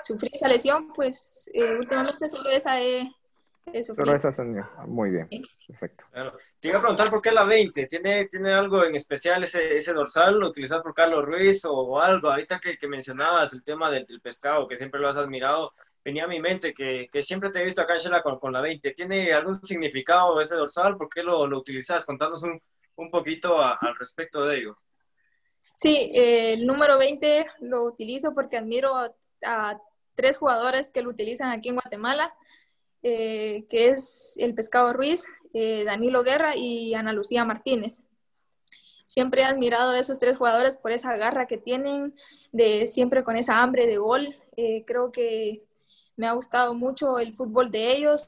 sufrí 0.02 0.30
esa 0.34 0.48
lesión, 0.48 0.94
pues 0.94 1.50
últimamente 1.80 2.30
solo 2.30 2.50
esa 2.50 2.82
he, 2.82 3.10
Eso 3.74 3.94
Pero 3.96 4.16
esa 4.16 4.32
muy 4.86 5.12
bien, 5.12 5.30
perfecto. 5.68 6.04
Te 6.60 6.70
iba 6.70 6.80
a 6.80 6.82
preguntar 6.82 7.10
por 7.10 7.22
qué 7.22 7.32
la 7.32 7.44
20, 7.44 7.86
¿tiene, 7.86 8.28
tiene 8.28 8.54
algo 8.54 8.84
en 8.84 8.96
especial 8.96 9.44
ese, 9.44 9.78
ese 9.78 9.94
dorsal? 9.94 10.40
¿Lo 10.40 10.48
utilizas 10.48 10.82
por 10.82 10.94
Carlos 10.94 11.24
Ruiz 11.24 11.64
o, 11.66 12.00
algo? 12.00 12.32
Ahorita 12.32 12.60
que, 12.60 12.78
que, 12.78 12.88
mencionabas 12.88 13.54
el 13.54 13.64
tema 13.64 13.92
del, 13.92 14.08
pescado, 14.22 14.68
que 14.68 14.78
siempre 14.78 15.00
lo 15.00 15.08
has 15.08 15.18
admirado, 15.18 15.72
venía 16.08 16.24
a 16.24 16.28
mi 16.28 16.40
mente 16.40 16.74
que, 16.74 17.10
que 17.12 17.22
siempre 17.22 17.50
te 17.50 17.60
he 17.60 17.66
visto 17.66 17.82
acá 17.82 17.96
en 17.96 18.22
con, 18.24 18.40
con, 18.40 18.54
la 18.54 18.62
20. 18.62 18.92
¿Tiene 18.92 19.34
algún 19.34 19.56
significado 19.56 20.40
ese 20.40 20.56
dorsal? 20.56 20.96
¿Por 20.96 21.10
qué 21.10 21.22
lo, 21.22 21.46
lo 21.48 21.60
utilizas? 21.60 22.06
Contanos 22.06 22.44
un, 22.44 22.62
un 22.96 23.12
poquito 23.12 23.62
al 23.62 23.94
respecto 24.00 24.46
de 24.46 24.58
ello. 24.58 24.78
Sí, 25.60 26.10
eh, 26.14 26.54
el 26.54 26.66
número 26.66 26.98
20 26.98 27.46
lo 27.60 27.84
utilizo 27.84 28.34
porque 28.34 28.56
admiro 28.56 28.96
a, 29.44 29.82
tres 30.16 30.38
jugadores 30.38 30.92
que 30.92 31.02
lo 31.02 31.10
utilizan 31.10 31.52
aquí 31.52 31.68
en 31.68 31.76
Guatemala, 31.76 32.34
eh, 33.04 33.66
que 33.70 33.90
es 33.90 34.38
el 34.40 34.56
Pescado 34.56 34.94
Ruiz, 34.94 35.26
eh, 35.54 35.84
Danilo 35.84 36.24
Guerra 36.24 36.56
y 36.56 36.94
Ana 36.94 37.12
Lucía 37.12 37.44
Martínez. 37.44 38.00
Siempre 39.06 39.42
he 39.42 39.46
admirado 39.46 39.92
a 39.92 40.00
esos 40.00 40.20
tres 40.20 40.38
jugadores 40.38 40.78
por 40.78 40.94
esa 40.94 41.18
garra 41.18 41.48
que 41.48 41.58
tienen, 41.58 42.16
de 42.54 42.88
siempre 42.88 43.26
con 43.26 43.36
esa 43.36 43.62
hambre 43.62 43.88
de 43.88 43.98
gol. 43.98 44.34
creo 44.86 45.12
que 45.12 45.67
me 46.18 46.28
ha 46.28 46.34
gustado 46.34 46.74
mucho 46.74 47.20
el 47.20 47.34
fútbol 47.36 47.72
de 47.72 47.96
ellos, 47.96 48.28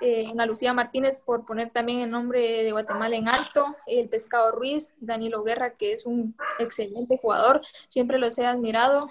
eh, 0.00 0.26
Ana 0.30 0.46
Lucía 0.46 0.72
Martínez 0.72 1.18
por 1.18 1.44
poner 1.44 1.70
también 1.70 2.00
el 2.00 2.10
nombre 2.10 2.62
de 2.62 2.72
Guatemala 2.72 3.16
en 3.16 3.28
alto, 3.28 3.74
el 3.86 4.08
Pescado 4.08 4.52
Ruiz, 4.52 4.94
Danilo 5.00 5.42
Guerra, 5.42 5.70
que 5.70 5.92
es 5.92 6.06
un 6.06 6.34
excelente 6.58 7.18
jugador, 7.18 7.60
siempre 7.88 8.18
los 8.18 8.38
he 8.38 8.46
admirado 8.46 9.08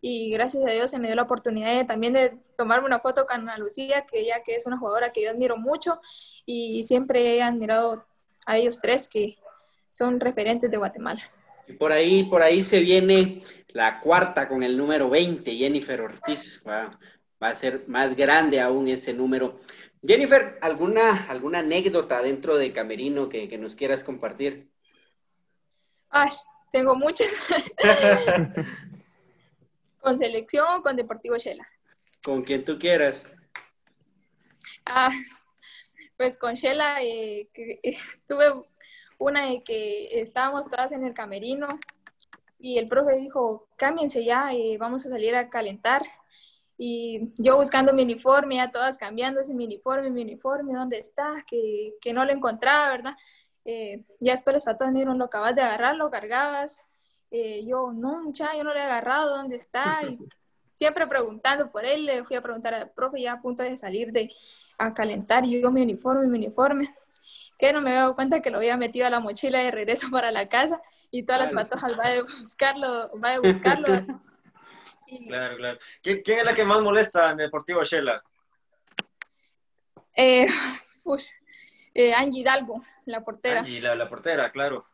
y 0.00 0.30
gracias 0.32 0.66
a 0.66 0.70
Dios 0.70 0.90
se 0.90 0.98
me 0.98 1.06
dio 1.06 1.14
la 1.14 1.22
oportunidad 1.22 1.86
también 1.86 2.12
de 2.12 2.32
tomarme 2.56 2.86
una 2.86 2.98
foto 2.98 3.26
con 3.26 3.40
Ana 3.40 3.58
Lucía, 3.58 4.04
que 4.10 4.24
ya 4.24 4.42
que 4.42 4.54
es 4.54 4.66
una 4.66 4.78
jugadora 4.78 5.12
que 5.12 5.22
yo 5.22 5.30
admiro 5.30 5.56
mucho 5.56 6.00
y 6.44 6.82
siempre 6.84 7.36
he 7.36 7.42
admirado 7.42 8.04
a 8.44 8.58
ellos 8.58 8.80
tres 8.80 9.06
que 9.06 9.36
son 9.88 10.18
referentes 10.18 10.70
de 10.70 10.76
Guatemala. 10.76 11.22
Y 11.68 11.74
por 11.74 11.92
ahí, 11.92 12.24
por 12.24 12.42
ahí 12.42 12.64
se 12.64 12.80
viene 12.80 13.42
la 13.68 14.00
cuarta 14.00 14.48
con 14.48 14.62
el 14.62 14.76
número 14.76 15.08
20, 15.08 15.54
Jennifer 15.54 16.00
Ortiz. 16.00 16.62
Va 17.42 17.48
a 17.48 17.54
ser 17.54 17.88
más 17.88 18.14
grande 18.14 18.60
aún 18.60 18.88
ese 18.88 19.12
número. 19.12 19.60
Jennifer, 20.04 20.58
¿alguna, 20.60 21.26
alguna 21.28 21.60
anécdota 21.60 22.22
dentro 22.22 22.56
de 22.56 22.72
Camerino 22.72 23.28
que, 23.28 23.58
nos 23.58 23.76
quieras 23.76 24.04
compartir? 24.04 24.70
Ay, 26.10 26.30
tengo 26.70 26.94
muchas. 26.94 27.28
¿Con 30.00 30.18
selección 30.18 30.66
o 30.76 30.82
con 30.82 30.96
Deportivo 30.96 31.36
Shela? 31.36 31.66
Con 32.24 32.42
quien 32.42 32.64
tú 32.64 32.78
quieras. 32.78 33.24
Ah, 34.84 35.12
pues 36.16 36.36
con 36.36 36.54
Shela 36.54 37.02
eh, 37.02 37.48
eh, 37.54 37.96
tuve 38.28 38.52
una 39.18 39.46
de 39.46 39.62
que 39.62 40.20
estábamos 40.20 40.68
todas 40.68 40.92
en 40.92 41.04
el 41.04 41.14
camerino 41.14 41.68
y 42.58 42.78
el 42.78 42.88
profe 42.88 43.16
dijo, 43.16 43.68
cámbiense 43.76 44.24
ya, 44.24 44.52
eh, 44.52 44.76
vamos 44.78 45.04
a 45.06 45.08
salir 45.08 45.34
a 45.34 45.50
calentar. 45.50 46.02
Y 46.76 47.32
yo 47.38 47.56
buscando 47.56 47.92
mi 47.92 48.02
uniforme, 48.02 48.56
ya 48.56 48.70
todas 48.70 48.98
cambiándose 48.98 49.54
mi 49.54 49.64
uniforme, 49.66 50.10
mi 50.10 50.22
uniforme, 50.22 50.74
¿dónde 50.74 50.98
está? 50.98 51.44
Que, 51.46 51.92
que 52.00 52.12
no 52.12 52.24
lo 52.24 52.32
encontraba, 52.32 52.90
¿verdad? 52.90 53.16
Eh, 53.64 54.04
ya 54.20 54.32
después 54.32 54.54
los 54.54 54.64
patos 54.64 54.88
me 54.88 54.94
dijeron, 54.94 55.18
lo 55.18 55.26
acabas 55.26 55.54
de 55.54 55.62
agarrar, 55.62 55.96
lo 55.96 56.10
cargabas. 56.10 56.84
Eh, 57.30 57.64
yo, 57.66 57.92
no, 57.92 58.22
muchacho, 58.22 58.56
yo 58.56 58.64
no 58.64 58.72
lo 58.72 58.78
he 58.78 58.82
agarrado, 58.82 59.36
¿dónde 59.36 59.56
está? 59.56 60.00
Y 60.08 60.18
siempre 60.68 61.06
preguntando 61.06 61.70
por 61.70 61.84
él, 61.84 62.06
le 62.06 62.24
fui 62.24 62.36
a 62.36 62.42
preguntar 62.42 62.74
al 62.74 62.90
profe 62.90 63.20
ya 63.20 63.34
a 63.34 63.42
punto 63.42 63.62
de 63.62 63.76
salir 63.76 64.12
de 64.12 64.30
a 64.78 64.92
calentar, 64.92 65.44
y 65.44 65.60
yo 65.60 65.70
mi 65.70 65.82
uniforme, 65.82 66.26
mi 66.26 66.38
uniforme, 66.38 66.92
que 67.58 67.72
no 67.72 67.80
me 67.80 67.90
había 67.90 68.00
dado 68.00 68.16
cuenta 68.16 68.42
que 68.42 68.50
lo 68.50 68.56
había 68.58 68.76
metido 68.76 69.06
a 69.06 69.10
la 69.10 69.20
mochila 69.20 69.60
de 69.60 69.70
regreso 69.70 70.08
para 70.10 70.32
la 70.32 70.48
casa 70.48 70.80
y 71.10 71.22
todas 71.22 71.42
las 71.42 71.52
patojas 71.52 71.96
va 71.96 72.06
a 72.06 72.22
buscarlo, 72.22 73.10
va 73.20 73.34
a 73.34 73.40
buscarlo 73.40 73.86
Claro, 75.26 75.56
claro. 75.56 75.78
¿Quién, 76.02 76.22
es 76.24 76.44
la 76.44 76.54
que 76.54 76.64
más 76.64 76.80
molesta 76.80 77.30
en 77.30 77.38
Deportivo 77.38 77.82
Shela? 77.82 78.22
Eh, 80.16 80.46
eh, 81.94 82.14
Angie 82.14 82.40
Hidalgo, 82.40 82.82
la 83.06 83.22
portera. 83.22 83.60
Angie, 83.60 83.80
la, 83.80 84.08
portera, 84.08 84.50
claro. 84.50 84.86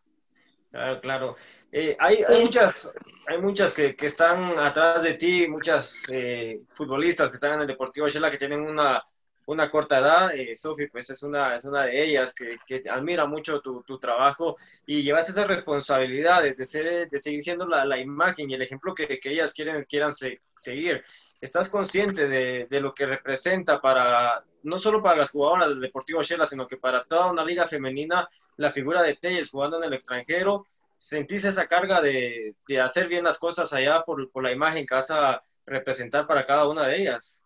Claro, 0.71 1.01
claro. 1.01 1.37
Eh, 1.71 1.97
hay, 1.99 2.23
hay, 2.27 2.45
muchas, 2.45 2.95
hay 3.27 3.39
muchas 3.39 3.75
que, 3.75 3.95
que, 3.95 4.07
están 4.07 4.59
atrás 4.59 5.03
de 5.03 5.15
ti, 5.15 5.47
muchas 5.49 6.05
eh, 6.11 6.63
futbolistas 6.69 7.31
que 7.31 7.35
están 7.35 7.55
en 7.55 7.61
el 7.63 7.67
Deportivo 7.67 8.09
Shela 8.09 8.31
que 8.31 8.39
tienen 8.39 8.61
una 8.61 9.05
una 9.49 9.71
corta 9.71 9.99
edad. 9.99 10.35
Eh, 10.35 10.55
Sofi, 10.55 10.87
pues 10.89 11.11
es 11.11 11.23
una, 11.23 11.57
es 11.57 11.65
una 11.65 11.87
de 11.87 12.05
ellas 12.05 12.35
que, 12.35 12.57
que 12.67 12.89
admira 12.89 13.27
mucho 13.27 13.61
tu, 13.61 13.83
tu, 13.83 13.99
trabajo 13.99 14.57
y 14.87 15.03
llevas 15.03 15.29
esa 15.31 15.45
responsabilidad 15.47 16.43
de, 16.43 16.65
ser, 16.65 17.09
de 17.09 17.19
seguir 17.19 17.43
siendo 17.43 17.67
la, 17.67 17.85
la, 17.87 17.99
imagen 17.99 18.51
y 18.51 18.55
el 18.55 18.63
ejemplo 18.63 18.95
que, 18.95 19.19
que 19.19 19.33
ellas 19.33 19.55
quieren, 19.55 19.83
quieran 19.85 20.13
seguir. 20.13 21.03
¿Estás 21.41 21.71
consciente 21.71 22.29
de, 22.29 22.67
de, 22.69 22.81
lo 22.81 22.93
que 22.93 23.07
representa 23.07 23.81
para, 23.81 24.45
no 24.65 24.79
solo 24.79 25.03
para 25.03 25.17
las 25.17 25.31
jugadoras 25.31 25.69
del 25.69 25.81
Deportivo 25.81 26.23
Shela, 26.23 26.47
sino 26.47 26.67
que 26.67 26.77
para 26.77 27.05
toda 27.05 27.31
una 27.33 27.45
liga 27.45 27.67
femenina, 27.67 28.29
la 28.57 28.71
figura 28.71 29.03
de 29.03 29.15
Telles 29.15 29.51
jugando 29.51 29.79
en 29.79 29.85
el 29.85 29.95
extranjero? 29.95 30.67
¿Sentís 30.99 31.45
esa 31.45 31.67
carga 31.69 32.03
de, 32.03 32.55
de 32.67 32.81
hacer 32.81 33.09
bien 33.09 33.25
las 33.25 33.39
cosas 33.39 33.73
allá 33.73 34.03
por, 34.03 34.31
por 34.31 34.43
la 34.43 34.53
imagen 34.53 34.85
que 34.85 34.95
vas 34.95 35.11
a 35.11 35.43
representar 35.65 36.27
para 36.27 36.45
cada 36.45 36.69
una 36.69 36.87
de 36.87 37.01
ellas? 37.01 37.45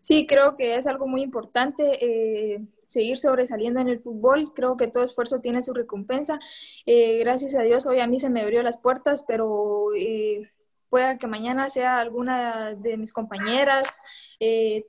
Sí, 0.00 0.26
creo 0.26 0.56
que 0.56 0.76
es 0.76 0.86
algo 0.86 1.06
muy 1.06 1.20
importante 1.22 1.98
eh, 2.00 2.66
seguir 2.84 3.18
sobresaliendo 3.18 3.80
en 3.80 3.88
el 3.88 4.00
fútbol. 4.00 4.54
Creo 4.54 4.78
que 4.78 4.88
todo 4.88 5.04
esfuerzo 5.04 5.40
tiene 5.40 5.60
su 5.60 5.74
recompensa. 5.74 6.40
Eh, 6.86 7.18
gracias 7.18 7.54
a 7.54 7.62
Dios, 7.62 7.84
hoy 7.84 8.00
a 8.00 8.06
mí 8.06 8.18
se 8.18 8.30
me 8.30 8.40
abrió 8.40 8.62
las 8.62 8.78
puertas, 8.78 9.22
pero 9.28 9.94
eh, 9.94 10.50
pueda 10.88 11.18
que 11.18 11.26
mañana 11.26 11.68
sea 11.68 11.98
alguna 12.00 12.74
de 12.74 12.96
mis 12.96 13.12
compañeras. 13.12 13.88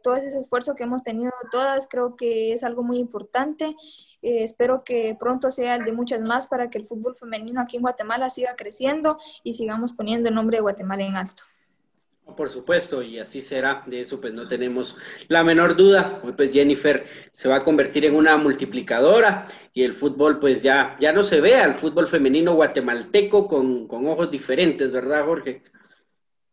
todo 0.03 0.15
ese 0.15 0.39
esfuerzo 0.39 0.75
que 0.75 0.83
hemos 0.83 1.03
tenido 1.03 1.31
todas, 1.51 1.87
creo 1.87 2.15
que 2.15 2.53
es 2.53 2.63
algo 2.63 2.83
muy 2.83 2.97
importante. 2.99 3.75
espero 4.21 4.83
que 4.85 5.15
pronto 5.19 5.51
sea 5.51 5.75
el 5.75 5.83
de 5.85 5.91
muchas 5.91 6.21
más 6.21 6.47
para 6.47 6.69
que 6.69 6.77
el 6.79 6.87
fútbol 6.87 7.15
femenino 7.17 7.61
aquí 7.61 7.75
en 7.77 7.83
Guatemala 7.83 8.29
siga 8.29 8.55
creciendo 8.55 9.17
y 9.43 9.53
sigamos 9.53 9.91
poniendo 9.93 10.29
el 10.29 10.35
nombre 10.35 10.57
de 10.57 10.61
Guatemala 10.61 11.03
en 11.03 11.17
alto. 11.17 11.43
Por 12.35 12.49
supuesto, 12.49 13.01
y 13.01 13.19
así 13.19 13.41
será, 13.41 13.83
de 13.85 14.01
eso 14.01 14.19
pues 14.21 14.33
no 14.33 14.47
tenemos 14.47 14.97
la 15.27 15.43
menor 15.43 15.75
duda. 15.75 16.21
Pues 16.35 16.51
Jennifer 16.51 17.05
se 17.31 17.49
va 17.49 17.57
a 17.57 17.63
convertir 17.63 18.05
en 18.05 18.15
una 18.15 18.37
multiplicadora 18.37 19.47
y 19.73 19.83
el 19.83 19.93
fútbol 19.93 20.39
pues 20.39 20.61
ya, 20.61 20.97
ya 20.99 21.13
no 21.13 21.23
se 21.23 21.41
ve 21.41 21.55
al 21.55 21.75
fútbol 21.75 22.07
femenino 22.07 22.55
guatemalteco 22.55 23.47
con, 23.47 23.87
con 23.87 24.07
ojos 24.07 24.29
diferentes, 24.31 24.91
¿verdad 24.91 25.25
Jorge? 25.25 25.63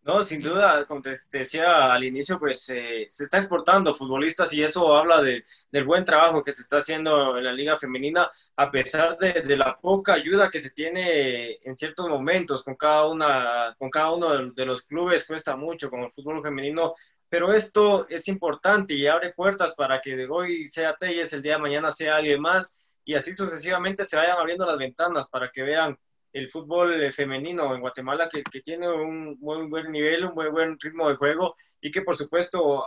No, 0.09 0.23
sin 0.23 0.40
duda, 0.40 0.87
como 0.87 1.03
te 1.03 1.16
decía 1.31 1.92
al 1.92 2.03
inicio, 2.03 2.38
pues 2.38 2.66
eh, 2.71 3.07
se 3.11 3.25
está 3.25 3.37
exportando 3.37 3.92
futbolistas 3.94 4.51
y 4.55 4.62
eso 4.62 4.97
habla 4.97 5.21
de, 5.21 5.44
del 5.71 5.85
buen 5.85 6.03
trabajo 6.03 6.42
que 6.42 6.55
se 6.55 6.62
está 6.62 6.79
haciendo 6.79 7.37
en 7.37 7.44
la 7.44 7.53
liga 7.53 7.77
femenina, 7.77 8.31
a 8.57 8.71
pesar 8.71 9.18
de, 9.18 9.42
de, 9.42 9.57
la 9.59 9.79
poca 9.79 10.14
ayuda 10.14 10.51
que 10.51 10.61
se 10.61 10.71
tiene 10.71 11.59
en 11.62 11.75
ciertos 11.75 12.09
momentos 12.09 12.62
con 12.62 12.75
cada, 12.77 13.07
una, 13.07 13.77
con 13.79 13.90
cada 13.90 14.12
uno 14.12 14.51
de, 14.51 14.64
los 14.64 14.81
clubes, 14.81 15.27
cuesta 15.27 15.57
mucho 15.57 15.90
con 15.90 16.01
el 16.01 16.11
fútbol 16.11 16.42
femenino, 16.42 16.94
pero 17.29 17.53
esto 17.53 18.09
es 18.09 18.29
importante 18.29 18.94
y 18.94 19.07
abre 19.07 19.35
puertas 19.35 19.75
para 19.75 20.01
que 20.01 20.16
de 20.16 20.27
hoy 20.27 20.68
sea 20.68 20.97
Telles, 20.97 21.35
el 21.35 21.42
día 21.42 21.57
de 21.57 21.62
mañana 21.62 21.90
sea 21.90 22.16
alguien 22.16 22.40
más 22.40 22.97
y 23.05 23.14
así 23.14 23.35
sucesivamente 23.37 24.07
se 24.07 24.16
vayan 24.16 24.38
abriendo 24.38 24.64
las 24.64 24.79
ventanas 24.79 25.29
para 25.29 25.51
que 25.51 25.62
vean 25.62 25.99
el 26.38 26.48
fútbol 26.48 27.03
eh, 27.03 27.12
femenino 27.12 27.74
en 27.74 27.81
Guatemala 27.81 28.29
que, 28.29 28.42
que, 28.42 28.61
tiene 28.61 28.88
un 28.90 29.38
muy 29.40 29.66
buen 29.66 29.90
nivel, 29.90 30.24
un 30.24 30.35
muy 30.35 30.48
buen 30.48 30.79
ritmo 30.79 31.09
de 31.09 31.16
juego 31.16 31.57
y 31.81 31.90
que 31.90 32.03
por 32.03 32.16
supuesto, 32.16 32.87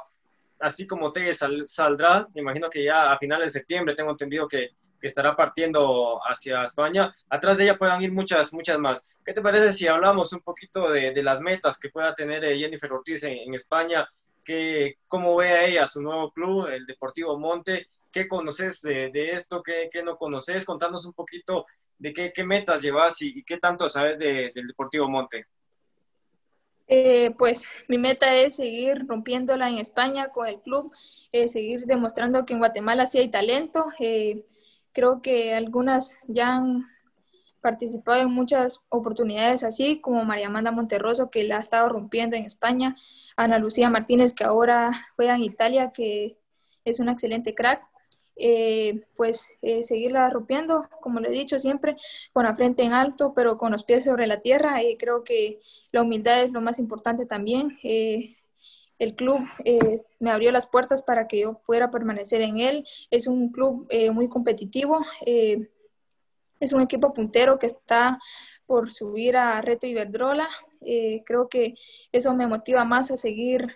así 0.59 0.87
como 0.87 1.11
te 1.11 1.31
saldrá, 1.33 2.27
me 2.33 2.41
imagino 2.41 2.69
que 2.69 2.83
ya 2.83 3.11
a 3.11 3.17
finales 3.17 3.53
de 3.53 3.59
septiembre 3.59 3.95
tengo 3.95 4.11
entendido 4.11 4.47
que, 4.47 4.71
que, 4.99 5.07
estará 5.07 5.35
partiendo 5.35 6.19
hacia 6.23 6.63
España, 6.63 7.13
atrás 7.29 7.57
de 7.57 7.65
ella 7.65 7.77
puedan 7.77 8.01
ir 8.01 8.11
muchas, 8.11 8.53
muchas 8.53 8.77
más. 8.77 9.13
¿Qué 9.25 9.33
te 9.33 9.41
parece 9.41 9.73
si 9.73 9.87
hablamos 9.87 10.33
un 10.33 10.41
poquito 10.41 10.89
de, 10.89 11.11
de 11.11 11.23
las 11.23 11.41
metas 11.41 11.79
que 11.79 11.89
pueda 11.89 12.13
tener 12.13 12.43
eh, 12.43 12.57
Jennifer 12.57 12.91
Ortiz 12.91 13.23
en, 13.23 13.37
en 13.37 13.53
España? 13.53 14.07
Que, 14.43 14.97
¿Cómo 15.07 15.35
ve 15.35 15.49
a 15.49 15.65
ella 15.65 15.87
su 15.87 16.01
nuevo 16.01 16.31
club, 16.31 16.67
el 16.67 16.85
Deportivo 16.85 17.37
Monte? 17.37 17.87
¿Qué 18.11 18.27
conoces 18.27 18.81
de, 18.81 19.09
de 19.09 19.31
esto? 19.31 19.63
¿Qué, 19.63 19.89
¿Qué, 19.91 20.03
no 20.03 20.17
conoces? 20.17 20.65
Contanos 20.65 21.05
un 21.05 21.13
poquito 21.13 21.65
de 22.01 22.31
qué, 22.33 22.43
metas 22.43 22.81
llevas 22.81 23.21
y, 23.21 23.43
qué 23.43 23.57
tanto 23.57 23.87
sabes 23.87 24.17
del 24.17 24.67
Deportivo 24.67 25.07
Monte. 25.07 25.45
Eh, 26.87 27.31
pues 27.37 27.85
mi 27.87 27.97
meta 27.97 28.35
es 28.35 28.55
seguir 28.55 29.05
rompiéndola 29.07 29.69
en 29.69 29.77
España 29.77 30.29
con 30.29 30.47
el 30.47 30.59
club, 30.59 30.91
eh, 31.31 31.47
seguir 31.47 31.85
demostrando 31.85 32.45
que 32.45 32.53
en 32.53 32.59
Guatemala 32.59 33.05
sí 33.05 33.19
hay 33.19 33.29
talento. 33.29 33.85
Eh, 33.99 34.43
creo 34.91 35.21
que 35.21 35.53
algunas 35.53 36.17
ya 36.27 36.55
han 36.55 36.87
participado 37.61 38.19
en 38.21 38.31
muchas 38.31 38.83
oportunidades 38.89 39.63
así, 39.63 40.01
como 40.01 40.25
María 40.25 40.47
Amanda 40.47 40.71
Monterroso, 40.71 41.29
que 41.29 41.43
la 41.43 41.57
ha 41.57 41.61
estado 41.61 41.87
rompiendo 41.87 42.35
en 42.35 42.45
España, 42.45 42.95
Ana 43.37 43.59
Lucía 43.59 43.91
Martínez, 43.91 44.33
que 44.33 44.43
ahora 44.43 44.89
juega 45.15 45.35
en 45.35 45.43
Italia, 45.43 45.91
que 45.93 46.39
es 46.83 46.99
una 46.99 47.11
excelente 47.11 47.53
crack. 47.53 47.90
Eh, 48.35 49.05
pues 49.15 49.57
eh, 49.61 49.83
seguirla 49.83 50.29
rompiendo, 50.29 50.87
como 51.01 51.19
le 51.19 51.29
he 51.29 51.31
dicho 51.31 51.59
siempre, 51.59 51.95
con 52.33 52.45
la 52.45 52.55
frente 52.55 52.83
en 52.83 52.93
alto, 52.93 53.33
pero 53.35 53.57
con 53.57 53.71
los 53.71 53.83
pies 53.83 54.05
sobre 54.05 54.27
la 54.27 54.41
tierra. 54.41 54.81
y 54.83 54.97
creo 54.97 55.23
que 55.23 55.59
la 55.91 56.01
humildad 56.01 56.43
es 56.43 56.51
lo 56.51 56.61
más 56.61 56.79
importante 56.79 57.25
también. 57.25 57.77
el 57.83 59.15
club 59.15 59.39
me 60.19 60.31
abrió 60.31 60.51
las 60.51 60.67
puertas 60.67 61.03
para 61.03 61.27
que 61.27 61.39
yo 61.41 61.59
pudiera 61.65 61.91
permanecer 61.91 62.41
en 62.41 62.59
él. 62.59 62.85
Es 63.09 63.27
un 63.27 63.51
club 63.51 63.87
muy 64.13 64.29
competitivo. 64.29 65.03
es 66.59 66.73
un 66.73 66.81
equipo 66.81 67.13
puntero 67.13 67.57
que 67.59 67.67
está 67.67 68.19
por 68.65 68.91
subir 68.91 69.37
a 69.37 69.61
Reto 69.61 69.87
Iberdrola. 69.87 70.47
creo 71.25 71.49
que 71.49 71.75
eso 72.11 72.33
me 72.35 72.47
motiva 72.47 72.85
más 72.85 73.11
a 73.11 73.17
seguir 73.17 73.67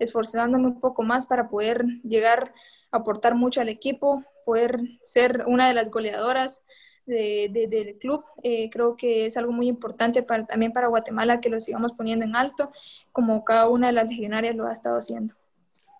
esforzándome 0.00 0.66
un 0.66 0.80
poco 0.80 1.02
más 1.02 1.26
para 1.26 1.48
poder 1.48 1.84
llegar 2.02 2.52
a 2.90 2.98
aportar 2.98 3.34
mucho 3.36 3.60
al 3.60 3.68
equipo, 3.68 4.24
poder 4.44 4.80
ser 5.02 5.44
una 5.46 5.68
de 5.68 5.74
las 5.74 5.90
goleadoras 5.90 6.62
del 7.06 7.98
club. 8.00 8.24
Eh, 8.42 8.70
creo 8.70 8.96
que 8.96 9.26
es 9.26 9.36
algo 9.36 9.52
muy 9.52 9.68
importante 9.68 10.22
para, 10.22 10.46
también 10.46 10.72
para 10.72 10.88
Guatemala 10.88 11.40
que 11.40 11.50
lo 11.50 11.60
sigamos 11.60 11.92
poniendo 11.92 12.24
en 12.24 12.36
alto, 12.36 12.70
como 13.12 13.44
cada 13.44 13.68
una 13.68 13.88
de 13.88 13.92
las 13.92 14.08
legionarias 14.08 14.56
lo 14.56 14.66
ha 14.66 14.72
estado 14.72 14.98
haciendo. 14.98 15.34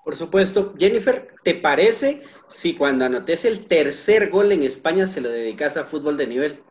Por 0.04 0.16
supuesto. 0.16 0.74
Jennifer, 0.78 1.24
¿te 1.44 1.54
parece 1.54 2.22
si 2.48 2.74
cuando 2.74 3.04
anotes 3.04 3.44
el 3.44 3.66
tercer 3.66 4.30
gol 4.30 4.50
en 4.52 4.62
España 4.62 5.06
se 5.06 5.20
lo 5.20 5.30
dedicas 5.30 5.76
a 5.76 5.84
fútbol 5.84 6.16
de 6.16 6.26
nivel? 6.26 6.62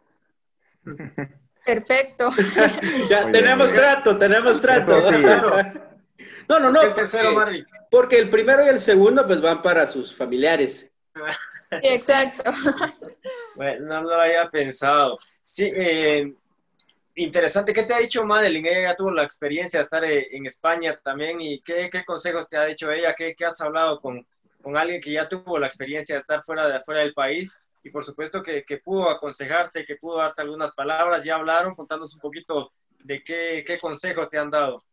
Perfecto. 1.65 2.29
ya, 3.09 3.31
tenemos 3.31 3.71
trato, 3.71 4.17
tenemos 4.17 4.59
trato. 4.59 5.03
No, 6.49 6.59
no, 6.59 6.71
no. 6.71 6.81
El 6.81 6.95
tercero, 6.95 7.33
porque, 7.35 7.63
Porque 7.91 8.17
el 8.17 8.29
primero 8.29 8.65
y 8.65 8.69
el 8.69 8.79
segundo, 8.79 9.25
pues 9.25 9.39
van 9.39 9.61
para 9.61 9.85
sus 9.85 10.13
familiares. 10.15 10.91
exacto. 11.71 12.51
Bueno, 13.55 14.01
no 14.01 14.03
lo 14.03 14.15
había 14.15 14.49
pensado. 14.49 15.19
Sí, 15.41 15.69
eh, 15.75 16.33
interesante. 17.15 17.73
¿Qué 17.73 17.83
te 17.83 17.93
ha 17.93 17.99
dicho 17.99 18.23
Madeline? 18.23 18.65
Ella 18.67 18.95
tuvo 18.95 19.11
la 19.11 19.23
experiencia 19.23 19.79
de 19.79 19.83
estar 19.83 20.03
eh, 20.05 20.29
en 20.31 20.45
España 20.45 20.97
también. 21.03 21.41
¿Y 21.41 21.61
qué, 21.61 21.89
consejos 22.05 22.47
te 22.47 22.57
ha 22.57 22.65
dicho 22.65 22.89
ella? 22.89 23.13
¿Qué, 23.13 23.35
has 23.45 23.59
hablado 23.59 23.99
con, 23.99 24.25
alguien 24.75 25.01
que 25.01 25.11
ya 25.11 25.27
tuvo 25.27 25.59
la 25.59 25.67
experiencia 25.67 26.15
de 26.15 26.19
estar 26.19 26.41
fuera, 26.43 26.67
de, 26.67 26.79
fuera 26.81 27.01
del 27.01 27.13
país? 27.13 27.61
Y 27.83 27.89
por 27.89 28.05
supuesto 28.05 28.41
que, 28.41 28.63
pudo 28.83 29.09
aconsejarte, 29.09 29.85
que 29.85 29.97
pudo 29.97 30.19
darte 30.19 30.41
algunas 30.41 30.71
palabras. 30.71 31.23
Ya 31.23 31.35
hablaron 31.35 31.75
contándonos 31.75 32.15
un 32.15 32.21
poquito 32.21 32.71
de 33.03 33.21
qué, 33.23 33.63
qué 33.67 33.77
consejos 33.77 34.29
te 34.29 34.37
han 34.37 34.49
dado. 34.49 34.83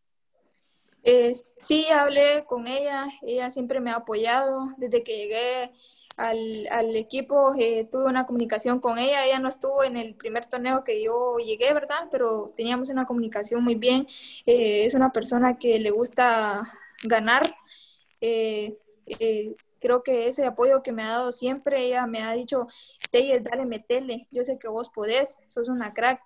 Eh, 1.08 1.34
sí, 1.58 1.86
hablé 1.86 2.44
con 2.46 2.66
ella, 2.66 3.06
ella 3.22 3.50
siempre 3.52 3.78
me 3.80 3.92
ha 3.92 3.96
apoyado. 3.96 4.70
Desde 4.76 5.04
que 5.04 5.16
llegué 5.16 5.72
al, 6.16 6.96
equipo, 6.96 7.54
eh, 7.56 7.88
tuve 7.90 8.06
una 8.06 8.26
comunicación 8.26 8.80
con 8.80 8.98
ella, 8.98 9.24
ella 9.24 9.38
no 9.38 9.48
estuvo 9.48 9.84
en 9.84 9.96
el 9.96 10.16
primer 10.16 10.46
torneo 10.46 10.82
que 10.82 11.02
yo 11.04 11.38
llegué, 11.38 11.72
¿verdad? 11.72 12.08
Pero 12.10 12.52
teníamos 12.56 12.90
una 12.90 13.06
comunicación 13.06 13.62
muy 13.62 13.76
bien, 13.76 14.06
eh, 14.46 14.84
es 14.86 14.94
una 14.94 15.12
persona 15.12 15.58
que 15.58 15.78
le 15.78 15.90
gusta 15.90 16.72
ganar. 17.04 17.42
creo 19.80 20.02
que 20.02 20.26
ese 20.28 20.44
apoyo 20.46 20.82
que 20.82 20.92
me 20.92 21.02
ha 21.02 21.08
dado 21.08 21.32
siempre, 21.32 21.84
ella 21.84 22.06
me 22.06 22.22
ha 22.22 22.32
dicho, 22.32 22.66
Teyes, 23.10 23.44
dale, 23.44 23.66
metele, 23.66 24.26
yo 24.32 24.42
sé 24.44 24.58
que 24.58 24.68
vos 24.68 24.90
podés, 24.90 25.38
sos 25.46 25.68
una 25.68 25.94
crack, 25.94 26.20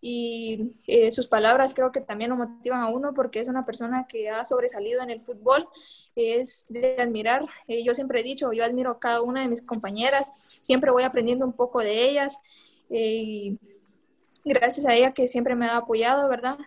Y 0.00 0.70
eh, 0.86 1.10
sus 1.10 1.26
palabras 1.26 1.74
creo 1.74 1.92
que 1.92 2.00
también 2.00 2.30
lo 2.30 2.36
motivan 2.36 2.80
a 2.80 2.88
uno 2.88 3.14
porque 3.14 3.40
es 3.40 3.48
una 3.48 3.64
persona 3.64 4.06
que 4.08 4.30
ha 4.30 4.44
sobresalido 4.44 5.02
en 5.02 5.10
el 5.10 5.20
fútbol, 5.20 5.68
es 6.16 6.66
de 6.68 7.00
admirar. 7.00 7.46
Eh, 7.68 7.84
yo 7.84 7.94
siempre 7.94 8.20
he 8.20 8.22
dicho, 8.22 8.52
yo 8.52 8.64
admiro 8.64 8.90
a 8.90 9.00
cada 9.00 9.22
una 9.22 9.42
de 9.42 9.48
mis 9.48 9.62
compañeras, 9.62 10.32
siempre 10.36 10.90
voy 10.90 11.04
aprendiendo 11.04 11.46
un 11.46 11.52
poco 11.52 11.80
de 11.80 12.08
ellas. 12.08 12.38
Eh, 12.90 13.22
y 13.24 13.58
gracias 14.44 14.86
a 14.86 14.94
ella 14.94 15.12
que 15.14 15.28
siempre 15.28 15.54
me 15.54 15.66
ha 15.66 15.76
apoyado, 15.76 16.28
¿verdad? 16.28 16.58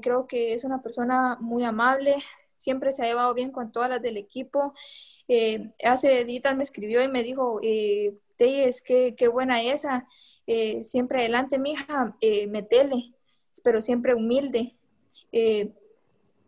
creo 0.00 0.26
que 0.26 0.54
es 0.54 0.64
una 0.64 0.80
persona 0.80 1.36
muy 1.38 1.62
amable, 1.62 2.16
siempre 2.56 2.92
se 2.92 3.02
ha 3.02 3.06
llevado 3.06 3.34
bien 3.34 3.50
con 3.50 3.72
todas 3.72 3.90
las 3.90 4.00
del 4.00 4.16
equipo. 4.16 4.72
hace 5.84 6.24
días 6.24 6.56
me 6.56 6.62
escribió 6.62 7.02
y 7.02 7.08
me 7.08 7.22
dijo, 7.22 7.60
eh, 7.62 8.14
es 8.38 8.82
que 8.82 9.14
qué 9.16 9.28
buena 9.28 9.62
esa. 9.62 10.06
Eh, 10.46 10.84
siempre 10.84 11.20
adelante, 11.20 11.58
mija, 11.58 12.16
eh, 12.20 12.46
metele, 12.46 13.12
pero 13.64 13.80
siempre 13.80 14.14
humilde. 14.14 14.76
Eh, 15.32 15.72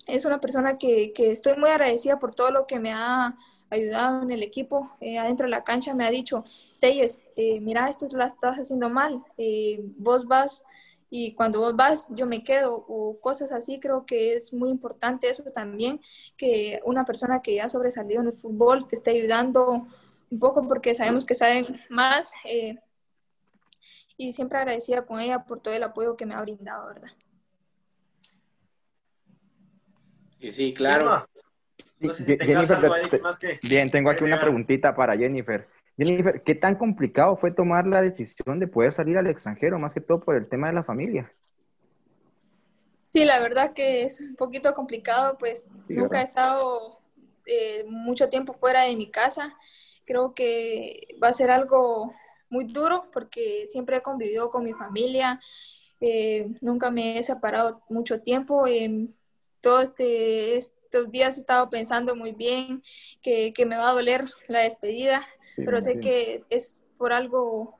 es 0.06 0.24
una 0.24 0.40
persona 0.40 0.78
que, 0.78 1.12
que, 1.12 1.32
estoy 1.32 1.56
muy 1.56 1.68
agradecida 1.68 2.18
por 2.18 2.34
todo 2.34 2.50
lo 2.50 2.66
que 2.66 2.78
me 2.78 2.92
ha 2.92 3.36
ayudado 3.70 4.22
en 4.22 4.30
el 4.30 4.42
equipo. 4.42 4.90
Eh, 5.00 5.18
adentro 5.18 5.46
de 5.46 5.50
la 5.50 5.64
cancha 5.64 5.94
me 5.94 6.06
ha 6.06 6.10
dicho, 6.10 6.44
Teyes, 6.80 7.24
mira, 7.60 7.88
esto 7.88 8.06
lo 8.16 8.24
estás 8.24 8.56
haciendo 8.56 8.88
mal, 8.88 9.22
vos 9.98 10.26
vas 10.26 10.64
y 11.10 11.32
cuando 11.34 11.60
vos 11.60 11.74
vas 11.74 12.06
yo 12.10 12.26
me 12.26 12.44
quedo 12.44 12.84
o 12.88 13.18
cosas 13.20 13.52
así. 13.52 13.80
Creo 13.80 14.06
que 14.06 14.34
es 14.34 14.54
muy 14.54 14.70
importante 14.70 15.28
eso 15.28 15.42
también, 15.54 16.00
que 16.36 16.80
una 16.84 17.04
persona 17.04 17.42
que 17.42 17.60
ha 17.60 17.68
sobresalido 17.68 18.22
en 18.22 18.28
el 18.28 18.34
fútbol 18.34 18.86
te 18.88 18.96
esté 18.96 19.10
ayudando 19.10 19.86
un 20.30 20.38
poco 20.38 20.66
porque 20.66 20.94
sabemos 20.94 21.26
que 21.26 21.34
saben 21.34 21.66
más 21.90 22.32
y 24.18 24.32
siempre 24.32 24.58
agradecida 24.58 25.06
con 25.06 25.20
ella 25.20 25.44
por 25.44 25.60
todo 25.60 25.72
el 25.72 25.82
apoyo 25.82 26.16
que 26.16 26.26
me 26.26 26.34
ha 26.34 26.42
brindado, 26.42 26.88
¿verdad? 26.88 27.12
Y 30.40 30.50
sí, 30.50 30.74
claro. 30.74 31.26
Bien, 33.62 33.90
tengo 33.90 34.10
aquí 34.10 34.24
una 34.24 34.40
preguntita 34.40 34.92
para 34.92 35.16
Jennifer. 35.16 35.66
Jennifer, 35.96 36.42
¿qué 36.42 36.54
tan 36.54 36.74
complicado 36.76 37.36
fue 37.36 37.50
tomar 37.52 37.86
la 37.86 38.02
decisión 38.02 38.58
de 38.60 38.68
poder 38.68 38.92
salir 38.92 39.16
al 39.18 39.26
extranjero, 39.28 39.78
más 39.78 39.94
que 39.94 40.00
todo 40.00 40.20
por 40.20 40.36
el 40.36 40.48
tema 40.48 40.68
de 40.68 40.74
la 40.74 40.84
familia? 40.84 41.32
Sí, 43.08 43.24
la 43.24 43.40
verdad 43.40 43.72
que 43.72 44.02
es 44.02 44.20
un 44.20 44.36
poquito 44.36 44.74
complicado, 44.74 45.38
pues 45.38 45.70
nunca 45.88 46.20
he 46.20 46.24
estado 46.24 47.00
eh, 47.46 47.84
mucho 47.88 48.28
tiempo 48.28 48.52
fuera 48.52 48.84
de 48.84 48.96
mi 48.96 49.10
casa. 49.10 49.56
Creo 50.04 50.34
que 50.34 51.16
va 51.22 51.28
a 51.28 51.32
ser 51.32 51.50
algo 51.50 52.12
muy 52.50 52.64
duro 52.64 53.06
porque 53.12 53.66
siempre 53.68 53.98
he 53.98 54.02
convivido 54.02 54.50
con 54.50 54.64
mi 54.64 54.72
familia, 54.72 55.40
eh, 56.00 56.48
nunca 56.60 56.90
me 56.90 57.18
he 57.18 57.22
separado 57.22 57.82
mucho 57.88 58.20
tiempo. 58.20 58.66
Eh, 58.66 59.08
todo 59.60 59.80
este, 59.80 60.56
estos 60.56 61.10
días 61.10 61.36
he 61.36 61.40
estado 61.40 61.68
pensando 61.70 62.14
muy 62.14 62.32
bien 62.32 62.82
que, 63.22 63.52
que 63.52 63.66
me 63.66 63.76
va 63.76 63.90
a 63.90 63.94
doler 63.94 64.24
la 64.46 64.60
despedida, 64.60 65.26
pero 65.56 65.80
sé 65.80 65.98
que 65.98 66.44
es 66.50 66.84
por 66.96 67.12
algo 67.12 67.77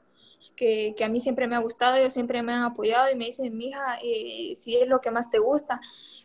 que, 0.58 0.94
a 1.04 1.08
mí 1.08 1.20
siempre 1.20 1.46
me 1.46 1.56
ha 1.56 1.60
gustado, 1.60 1.96
ellos 1.96 2.12
siempre 2.12 2.42
me 2.42 2.52
han 2.52 2.62
apoyado 2.64 3.10
y 3.10 3.14
me 3.14 3.26
dicen, 3.26 3.56
mija, 3.56 3.98
eh, 4.02 4.54
si 4.56 4.76
es 4.76 4.88
lo 4.88 5.00
que 5.00 5.10
más 5.10 5.30
te 5.30 5.38
gusta, 5.38 5.80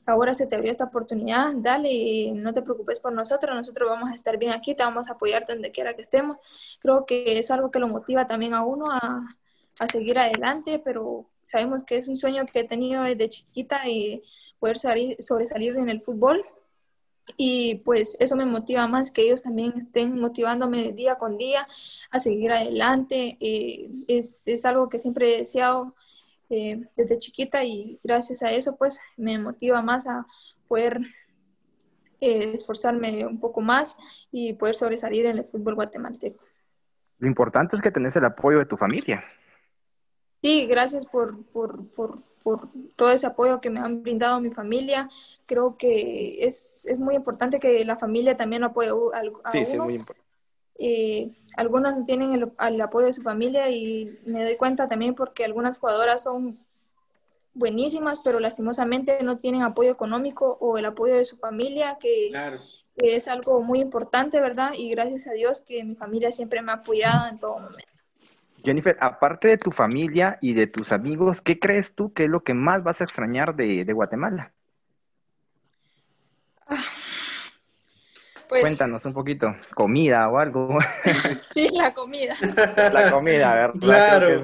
ahora 0.05 0.33
se 0.33 0.47
te 0.47 0.55
abrió 0.55 0.71
esta 0.71 0.85
oportunidad, 0.85 1.53
dale, 1.55 2.33
no 2.35 2.53
te 2.53 2.63
preocupes 2.63 2.99
por 2.99 3.13
nosotros, 3.13 3.55
nosotros 3.55 3.89
vamos 3.89 4.09
a 4.09 4.15
estar 4.15 4.37
bien 4.37 4.51
aquí, 4.51 4.75
te 4.75 4.83
vamos 4.83 5.09
a 5.09 5.13
apoyar 5.13 5.45
donde 5.45 5.71
quiera 5.71 5.95
que 5.95 6.01
estemos. 6.01 6.37
Creo 6.81 7.05
que 7.05 7.37
es 7.37 7.51
algo 7.51 7.71
que 7.71 7.79
lo 7.79 7.87
motiva 7.87 8.25
también 8.25 8.53
a 8.53 8.65
uno 8.65 8.85
a, 8.89 9.37
a 9.79 9.87
seguir 9.87 10.17
adelante, 10.19 10.79
pero 10.79 11.29
sabemos 11.43 11.83
que 11.83 11.97
es 11.97 12.07
un 12.07 12.17
sueño 12.17 12.45
que 12.45 12.61
he 12.61 12.63
tenido 12.63 13.03
desde 13.03 13.29
chiquita 13.29 13.87
y 13.87 14.23
poder 14.59 14.77
salir, 14.77 15.15
sobresalir 15.21 15.77
en 15.77 15.89
el 15.89 16.01
fútbol. 16.01 16.43
Y 17.37 17.75
pues 17.85 18.17
eso 18.19 18.35
me 18.35 18.45
motiva 18.45 18.87
más 18.87 19.11
que 19.11 19.23
ellos 19.23 19.41
también 19.41 19.73
estén 19.77 20.19
motivándome 20.19 20.91
día 20.91 21.15
con 21.15 21.37
día 21.37 21.67
a 22.11 22.19
seguir 22.19 22.51
adelante. 22.51 23.37
Eh, 23.39 23.89
es, 24.07 24.47
es, 24.47 24.65
algo 24.65 24.89
que 24.89 24.99
siempre 24.99 25.33
he 25.33 25.37
deseado 25.39 25.95
eh, 26.49 26.87
desde 26.95 27.17
chiquita 27.17 27.63
y 27.63 27.99
gracias 28.03 28.43
a 28.43 28.51
eso 28.51 28.75
pues 28.75 28.99
me 29.17 29.39
motiva 29.39 29.81
más 29.81 30.05
a 30.05 30.27
poder 30.67 31.01
eh, 32.19 32.51
esforzarme 32.53 33.25
un 33.25 33.39
poco 33.39 33.59
más 33.59 33.97
y 34.31 34.53
poder 34.53 34.75
sobresalir 34.75 35.25
en 35.25 35.39
el 35.39 35.45
fútbol 35.45 35.75
guatemalteco. 35.75 36.43
Lo 37.19 37.27
importante 37.27 37.75
es 37.75 37.81
que 37.81 37.91
tenés 37.91 38.15
el 38.15 38.25
apoyo 38.25 38.59
de 38.59 38.65
tu 38.65 38.77
familia. 38.77 39.21
Sí, 40.41 40.65
gracias 40.65 41.05
por, 41.05 41.43
por, 41.47 41.87
por, 41.89 42.19
por 42.43 42.67
todo 42.95 43.09
ese 43.11 43.25
apoyo 43.25 43.61
que 43.61 43.69
me 43.69 43.79
han 43.79 44.03
brindado 44.03 44.39
mi 44.39 44.49
familia. 44.49 45.09
Creo 45.45 45.77
que 45.77 46.45
es, 46.45 46.85
es 46.85 46.99
muy 46.99 47.15
importante 47.15 47.59
que 47.59 47.83
la 47.85 47.97
familia 47.97 48.35
también 48.35 48.63
apoye 48.63 48.89
a, 48.89 49.51
sí, 49.51 49.65
Sí, 49.65 49.77
muy 49.77 49.95
importante. 49.95 50.23
Eh, 50.79 51.31
algunas 51.55 51.97
no 51.97 52.03
tienen 52.03 52.33
el, 52.33 52.81
apoyo 52.81 53.05
de 53.05 53.13
su 53.13 53.21
familia 53.21 53.69
y 53.69 54.19
me 54.25 54.43
doy 54.43 54.57
cuenta 54.57 54.87
también 54.87 55.15
porque 55.15 55.45
algunas 55.45 55.77
jugadoras 55.77 56.23
son 56.23 56.57
buenísimas, 57.53 58.19
pero 58.19 58.39
lastimosamente 58.39 59.21
no 59.23 59.37
tienen 59.37 59.61
apoyo 59.61 59.91
económico 59.91 60.57
o 60.59 60.77
el 60.77 60.85
apoyo 60.85 61.15
de 61.15 61.25
su 61.25 61.37
familia, 61.37 61.97
que, 62.01 62.31
que, 62.95 63.15
es 63.15 63.27
algo 63.27 63.61
muy 63.61 63.79
importante, 63.81 64.39
¿verdad? 64.39 64.73
Y 64.75 64.89
gracias 64.89 65.27
a 65.27 65.33
Dios 65.33 65.61
que 65.61 65.83
mi 65.83 65.95
familia 65.95 66.31
siempre 66.31 66.61
me 66.61 66.71
ha 66.71 66.75
apoyado 66.75 67.29
en 67.29 67.39
todo 67.39 67.59
momento. 67.59 67.92
Jennifer, 68.63 68.97
aparte 69.01 69.49
de 69.49 69.57
tu 69.57 69.71
familia 69.71 70.37
y 70.41 70.53
de 70.53 70.67
tus 70.67 70.91
amigos, 70.91 71.41
¿qué 71.41 71.59
crees 71.59 71.93
tú 71.93 72.13
que 72.13 72.23
es 72.25 72.29
lo 72.29 72.43
que 72.43 72.53
más 72.53 72.83
vas 72.83 73.01
a 73.01 73.03
extrañar 73.03 73.55
de, 73.55 73.83
de 73.83 73.93
Guatemala? 73.93 74.53
Ah, 76.67 76.81
Pues, 78.47 78.61
Cuéntanos 78.61 79.05
un 79.05 79.13
poquito, 79.13 79.55
comida 79.75 80.29
o 80.29 80.37
algo. 80.37 80.77
Sí, 81.35 81.67
la 81.73 81.93
comida. 81.93 82.35
La 82.93 83.11
comida, 83.11 83.53
¿verdad? 83.53 83.79
Claro. 83.79 84.43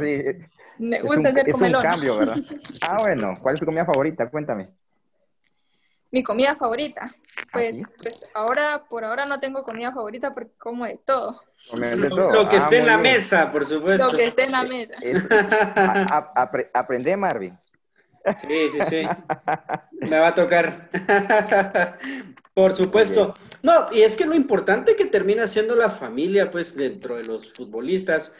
Me 0.79 1.01
gusta 1.01 1.29
hacer 1.29 1.51
comelón. 1.51 1.85
Es 1.85 1.87
un 1.87 1.91
cambio, 1.91 2.17
¿verdad? 2.17 2.37
Ah, 2.81 2.97
bueno, 2.99 3.33
¿cuál 3.41 3.53
es 3.53 3.59
tu 3.59 3.65
comida 3.65 3.85
favorita? 3.85 4.29
Cuéntame. 4.29 4.69
Mi 6.11 6.23
comida 6.23 6.55
favorita. 6.55 7.13
Pues, 7.51 7.83
pues 8.01 8.25
ahora, 8.33 8.83
por 8.89 9.03
ahora 9.03 9.25
no 9.25 9.39
tengo 9.39 9.63
comida 9.63 9.91
favorita 9.91 10.33
porque 10.33 10.51
como 10.57 10.85
de 10.85 10.99
todo. 11.03 11.41
De 11.73 12.09
todo. 12.09 12.31
Lo 12.31 12.49
que 12.49 12.57
ah, 12.57 12.59
esté 12.59 12.77
en 12.77 12.85
la 12.85 12.97
mesa, 12.97 13.51
por 13.51 13.65
supuesto. 13.65 14.11
Lo 14.11 14.17
que 14.17 14.25
esté 14.25 14.43
en 14.43 14.51
la 14.51 14.63
mesa. 14.63 14.95
aprende, 16.73 17.17
Marvin. 17.17 17.57
Sí, 18.47 18.69
sí, 18.71 18.79
sí. 18.89 19.07
Me 20.01 20.19
va 20.19 20.27
a 20.27 20.35
tocar. 20.35 20.89
Por 22.53 22.73
supuesto. 22.73 23.33
No, 23.63 23.87
y 23.91 24.01
es 24.01 24.17
que 24.17 24.25
lo 24.25 24.35
importante 24.35 24.95
que 24.95 25.05
termina 25.05 25.47
siendo 25.47 25.75
la 25.75 25.89
familia, 25.89 26.51
pues, 26.51 26.75
dentro 26.75 27.15
de 27.15 27.23
los 27.23 27.51
futbolistas, 27.53 28.35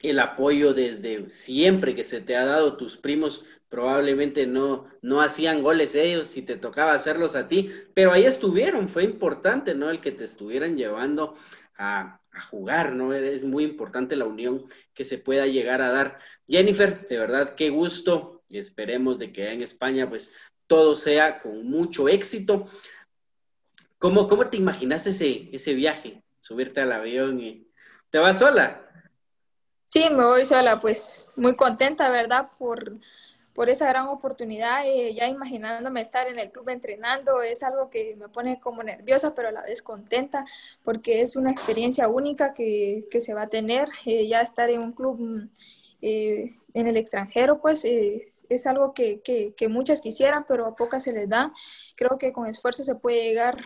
el 0.00 0.20
apoyo 0.20 0.74
desde 0.74 1.30
siempre 1.30 1.94
que 1.94 2.04
se 2.04 2.20
te 2.20 2.36
ha 2.36 2.44
dado 2.44 2.76
tus 2.76 2.96
primos, 2.96 3.44
probablemente 3.74 4.46
no, 4.46 4.86
no 5.02 5.20
hacían 5.20 5.60
goles 5.60 5.96
ellos 5.96 6.36
y 6.36 6.42
te 6.42 6.56
tocaba 6.56 6.92
hacerlos 6.92 7.34
a 7.34 7.48
ti, 7.48 7.72
pero 7.92 8.12
ahí 8.12 8.24
estuvieron, 8.24 8.88
fue 8.88 9.02
importante, 9.02 9.74
¿no? 9.74 9.90
El 9.90 10.00
que 10.00 10.12
te 10.12 10.22
estuvieran 10.22 10.76
llevando 10.76 11.34
a, 11.76 12.20
a 12.30 12.40
jugar, 12.42 12.92
¿no? 12.92 13.12
Es 13.12 13.42
muy 13.42 13.64
importante 13.64 14.14
la 14.14 14.26
unión 14.26 14.64
que 14.94 15.04
se 15.04 15.18
pueda 15.18 15.48
llegar 15.48 15.82
a 15.82 15.90
dar. 15.90 16.20
Jennifer, 16.46 17.08
de 17.08 17.18
verdad, 17.18 17.56
qué 17.56 17.70
gusto 17.70 18.44
esperemos 18.48 19.18
de 19.18 19.32
que 19.32 19.50
en 19.50 19.60
España, 19.62 20.08
pues, 20.08 20.32
todo 20.68 20.94
sea 20.94 21.42
con 21.42 21.66
mucho 21.68 22.08
éxito. 22.08 22.68
¿Cómo, 23.98 24.28
cómo 24.28 24.46
te 24.46 24.56
imaginas 24.56 25.04
ese, 25.08 25.48
ese 25.52 25.74
viaje? 25.74 26.22
Subirte 26.40 26.80
al 26.80 26.92
avión 26.92 27.40
y... 27.40 27.66
¿Te 28.08 28.20
vas 28.20 28.38
sola? 28.38 28.88
Sí, 29.86 30.06
me 30.10 30.22
voy 30.22 30.44
sola, 30.44 30.78
pues 30.80 31.32
muy 31.34 31.56
contenta, 31.56 32.08
¿verdad? 32.08 32.46
Por, 32.56 32.92
por 33.54 33.70
esa 33.70 33.88
gran 33.88 34.08
oportunidad, 34.08 34.86
eh, 34.86 35.14
ya 35.14 35.28
imaginándome 35.28 36.00
estar 36.00 36.26
en 36.28 36.38
el 36.38 36.50
club 36.50 36.68
entrenando, 36.70 37.42
es 37.42 37.62
algo 37.62 37.88
que 37.88 38.16
me 38.16 38.28
pone 38.28 38.58
como 38.60 38.82
nerviosa, 38.82 39.34
pero 39.34 39.48
a 39.48 39.52
la 39.52 39.62
vez 39.62 39.80
contenta, 39.80 40.44
porque 40.82 41.20
es 41.20 41.36
una 41.36 41.50
experiencia 41.50 42.08
única 42.08 42.52
que, 42.52 43.04
que 43.10 43.20
se 43.20 43.32
va 43.34 43.42
a 43.42 43.48
tener, 43.48 43.88
eh, 44.06 44.26
ya 44.26 44.40
estar 44.40 44.70
en 44.70 44.80
un 44.80 44.92
club 44.92 45.48
eh, 46.02 46.52
en 46.74 46.86
el 46.88 46.96
extranjero, 46.96 47.60
pues 47.60 47.84
es 47.84 48.66
algo 48.66 48.92
que, 48.92 49.20
que, 49.20 49.54
que, 49.56 49.68
muchas 49.68 50.00
quisieran, 50.00 50.44
pero 50.46 50.66
a 50.66 50.76
pocas 50.76 51.04
se 51.04 51.12
les 51.12 51.28
da. 51.28 51.52
Creo 51.96 52.18
que 52.18 52.32
con 52.32 52.46
esfuerzo 52.46 52.84
se 52.84 52.96
puede 52.96 53.22
llegar 53.22 53.64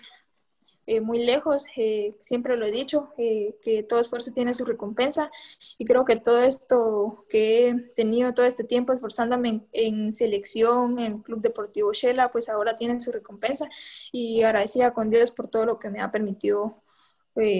eh, 0.90 1.02
muy 1.02 1.18
lejos. 1.18 1.66
Eh, 1.76 2.16
siempre 2.18 2.56
lo 2.56 2.64
he 2.64 2.70
dicho, 2.70 3.12
eh, 3.18 3.58
que 3.62 3.82
todo 3.82 4.00
esfuerzo 4.00 4.32
tiene 4.32 4.54
su 4.54 4.64
recompensa 4.64 5.30
y 5.76 5.84
creo 5.84 6.06
que 6.06 6.16
todo 6.16 6.42
esto 6.42 7.24
que 7.28 7.68
he 7.68 7.74
tenido 7.94 8.32
todo 8.32 8.46
este 8.46 8.64
tiempo 8.64 8.94
esforzándome 8.94 9.66
en, 9.72 10.14
selección, 10.14 10.98
en 10.98 11.20
Club 11.20 11.42
Deportivo 11.42 11.92
Shela, 11.92 12.30
pues 12.30 12.48
ahora 12.48 12.78
tienen 12.78 13.00
su 13.00 13.12
recompensa 13.12 13.68
y 14.12 14.42
agradecida 14.42 14.92
con 14.94 15.10
Dios 15.10 15.30
por 15.30 15.50
todo 15.50 15.66
lo 15.66 15.78
que 15.78 15.90
me 15.90 16.00
ha 16.00 16.10
permitido 16.10 16.74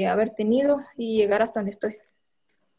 haber 0.09 0.35
tenido 0.35 0.81
y 0.97 1.19
llegar 1.19 1.43
hasta 1.43 1.61
donde 1.61 1.71
estoy. 1.73 1.99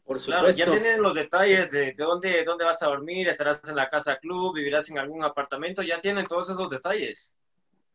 Por 0.04 0.20
claro, 0.20 0.50
ya 0.50 0.68
tienen 0.68 1.00
los 1.00 1.14
detalles 1.14 1.70
de, 1.70 1.92
de, 1.92 1.94
dónde, 1.96 2.42
dónde 2.44 2.64
vas 2.64 2.82
a 2.82 2.88
dormir, 2.88 3.28
estarás 3.28 3.60
en 3.68 3.76
la 3.76 3.88
casa 3.88 4.18
club, 4.18 4.56
vivirás 4.56 4.90
en 4.90 4.98
algún 4.98 5.22
apartamento, 5.22 5.82
ya 5.82 6.00
tienen 6.00 6.26
todos 6.26 6.50
esos 6.50 6.68
detalles. 6.68 7.36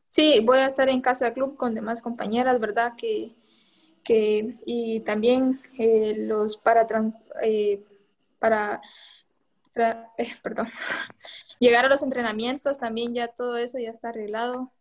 Sí, 0.09 0.39
voy 0.43 0.59
a 0.59 0.65
estar 0.65 0.89
en 0.89 1.01
casa 1.01 1.33
club 1.33 1.57
con 1.57 1.75
demás 1.75 2.01
compañeras, 2.01 2.59
¿verdad? 2.59 2.93
Que, 2.97 3.31
que 4.03 4.55
y 4.65 5.01
también 5.01 5.59
eh, 5.77 6.15
los 6.17 6.57
para, 6.57 6.87
eh, 7.43 7.83
para, 8.39 8.81
eh, 10.17 10.35
perdón, 10.41 10.69
llegar 11.59 11.85
a 11.85 11.89
los 11.89 12.03
entrenamientos, 12.03 12.77
también 12.77 13.13
ya 13.13 13.27
todo 13.27 13.57
eso 13.57 13.77
ya 13.79 13.89
está 13.89 14.09
arreglado. 14.09 14.71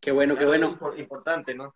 Qué 0.00 0.12
bueno, 0.12 0.36
qué 0.36 0.44
bueno. 0.44 0.78
Importante, 0.96 1.54
¿no? 1.54 1.74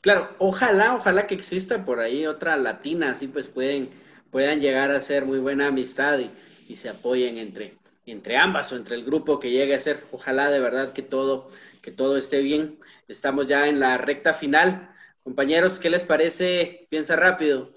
Claro, 0.00 0.30
ojalá, 0.38 0.94
ojalá 0.94 1.26
que 1.26 1.34
exista 1.34 1.84
por 1.84 2.00
ahí 2.00 2.26
otra 2.26 2.56
latina, 2.56 3.10
así 3.10 3.28
pues 3.28 3.48
pueden, 3.48 3.90
puedan 4.30 4.60
llegar 4.60 4.90
a 4.90 5.00
ser 5.02 5.26
muy 5.26 5.38
buena 5.38 5.66
amistad 5.66 6.18
y, 6.18 6.30
y 6.68 6.76
se 6.76 6.88
apoyen 6.88 7.36
entre, 7.36 7.76
entre 8.06 8.36
ambas 8.36 8.72
o 8.72 8.76
entre 8.76 8.96
el 8.96 9.04
grupo 9.04 9.40
que 9.40 9.50
llegue 9.50 9.74
a 9.74 9.80
ser. 9.80 10.04
Ojalá 10.12 10.50
de 10.50 10.60
verdad 10.60 10.92
que 10.92 11.02
todo, 11.02 11.50
que 11.82 11.90
todo 11.90 12.16
esté 12.16 12.40
bien. 12.40 12.78
Estamos 13.08 13.46
ya 13.46 13.68
en 13.68 13.80
la 13.80 13.98
recta 13.98 14.34
final. 14.34 14.94
Compañeros, 15.22 15.78
¿qué 15.78 15.90
les 15.90 16.04
parece? 16.04 16.86
Piensa 16.88 17.16
rápido. 17.16 17.70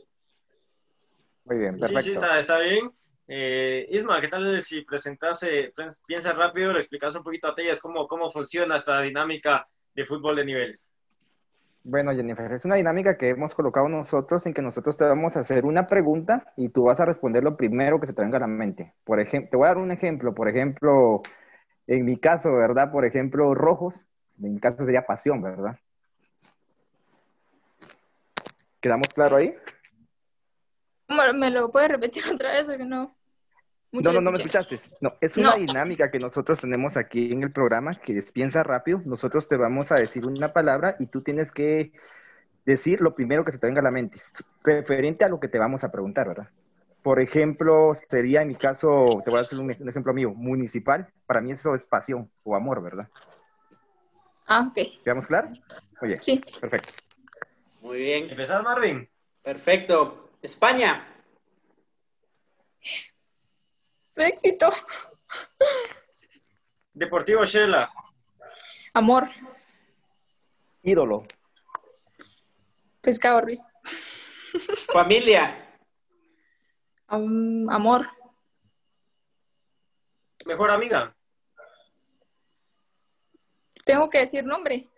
Muy 1.45 1.57
bien, 1.57 1.79
perfecto. 1.79 2.01
Sí, 2.01 2.12
sí, 2.13 2.19
está, 2.39 2.59
bien. 2.59 2.91
Eh, 3.27 3.88
Isma, 3.89 4.21
¿qué 4.21 4.27
tal 4.27 4.62
si 4.62 4.81
presentase, 4.81 5.71
piensa 6.05 6.33
rápido, 6.33 6.73
le 6.73 6.79
explicas 6.79 7.15
un 7.15 7.23
poquito 7.23 7.47
a 7.47 7.55
Tellas 7.55 7.81
cómo, 7.81 8.07
cómo 8.07 8.29
funciona 8.29 8.75
esta 8.75 9.01
dinámica 9.01 9.67
de 9.93 10.05
fútbol 10.05 10.36
de 10.36 10.45
nivel? 10.45 10.79
Bueno, 11.86 12.13
Jennifer, 12.13 12.50
es 12.54 12.63
una 12.63 12.76
dinámica 12.76 13.17
que 13.17 13.30
hemos 13.30 13.54
colocado 13.54 13.89
nosotros 13.89 14.46
en 14.46 14.54
que 14.54 14.62
nosotros 14.62 14.96
te 14.96 15.04
vamos 15.04 15.36
a 15.36 15.41
hacer 15.41 15.65
una 15.65 15.86
pregunta 15.86 16.54
y 16.56 16.69
tú 16.69 16.84
vas 16.84 17.02
a 17.02 17.06
responder 17.06 17.43
lo 17.43 17.58
primero 17.58 18.00
que 18.00 18.08
se 18.08 18.13
te 18.13 18.22
venga 18.22 18.38
a 18.38 18.41
la 18.41 18.48
mente. 18.48 18.93
Por 19.04 19.19
ejemplo, 19.19 19.50
te 19.52 19.58
voy 19.58 19.65
a 19.65 19.69
dar 19.69 19.78
un 19.80 19.91
ejemplo. 19.91 20.34
Por 20.34 20.48
ejemplo, 20.48 21.22
en 21.88 22.06
mi 22.06 22.17
caso, 22.17 22.54
¿verdad? 22.54 22.89
Por 22.89 23.04
ejemplo, 23.06 23.54
rojos. 23.54 24.06
En 24.41 24.54
mi 24.54 24.60
caso 24.62 24.86
sería 24.86 25.06
pasión, 25.06 25.41
¿verdad? 25.41 25.78
¿Quedamos 28.80 29.10
claro 29.13 29.36
ahí? 29.36 29.54
¿Me 31.36 31.50
lo 31.50 31.69
puedes 31.69 31.89
repetir 31.89 32.24
otra 32.34 32.54
vez 32.54 32.69
o 32.69 32.78
que 32.78 32.86
no? 32.86 33.13
No, 33.93 34.12
no, 34.12 34.21
no 34.21 34.32
me 34.32 34.38
escuchaste. 34.38 34.79
No, 35.01 35.13
es 35.21 35.38
una 35.38 35.56
dinámica 35.56 36.10
que 36.10 36.17
nosotros 36.17 36.60
tenemos 36.60 36.97
aquí 36.97 37.32
en 37.32 37.43
el 37.43 37.51
programa, 37.51 37.93
que 37.93 38.17
es 38.17 38.32
piensa 38.32 38.63
rápido. 38.63 39.01
Nosotros 39.06 39.47
te 39.47 39.56
vamos 39.56 39.91
a 39.91 39.95
decir 39.95 40.25
una 40.25 40.51
palabra 40.51 40.95
y 40.99 41.06
tú 41.06 41.21
tienes 41.21 41.51
que 41.51 41.91
decir 42.65 43.01
lo 43.01 43.13
primero 43.13 43.45
que 43.45 43.51
se 43.51 43.60
te 43.60 43.67
venga 43.67 43.82
a 43.82 43.84
la 43.84 43.91
mente, 43.91 44.19
referente 44.63 45.25
a 45.25 45.29
lo 45.29 45.39
que 45.39 45.47
te 45.47 45.60
vamos 45.60 45.84
a 45.84 45.91
preguntar, 45.91 46.27
¿verdad? 46.27 46.49
Por 47.03 47.19
ejemplo, 47.19 47.95
sería 48.10 48.41
en 48.41 48.47
mi 48.47 48.56
caso, 48.56 49.21
te 49.23 49.29
voy 49.29 49.39
a 49.39 49.41
hacer 49.41 49.60
un, 49.60 49.69
ejemplo 49.69 50.13
mío, 50.13 50.34
municipal. 50.34 51.10
Para 51.27 51.41
mí 51.41 51.51
eso 51.51 51.75
es 51.75 51.84
pasión 51.84 52.32
o 52.43 52.56
amor, 52.56 52.82
¿verdad? 52.82 53.10
Ah, 54.47 54.67
ok. 54.69 55.03
¿Quedamos 55.03 55.27
claro? 55.27 55.49
Oye, 56.01 56.17
sí. 56.21 56.41
Perfecto. 56.60 56.89
Muy 57.82 57.99
bien. 57.99 58.29
¿Empezás, 58.29 58.63
Marvin? 58.63 59.08
Perfecto. 59.43 60.32
España. 60.41 61.06
Éxito. 64.15 64.71
Deportivo 66.93 67.45
Shela. 67.45 67.89
Amor. 68.93 69.28
Ídolo. 70.84 71.26
Pescado 73.02 73.41
Ruiz. 73.41 73.60
Familia. 74.91 75.80
amor. 77.08 78.08
Mejor 80.45 80.71
amiga. 80.71 81.15
Tengo 83.86 84.10
que 84.10 84.19
decir 84.19 84.43
nombre. 84.45 84.89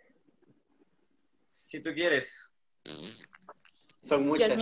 Si 1.51 1.81
tú 1.81 1.93
quieres. 1.93 2.51
Son 4.03 4.27
muchas 4.27 4.55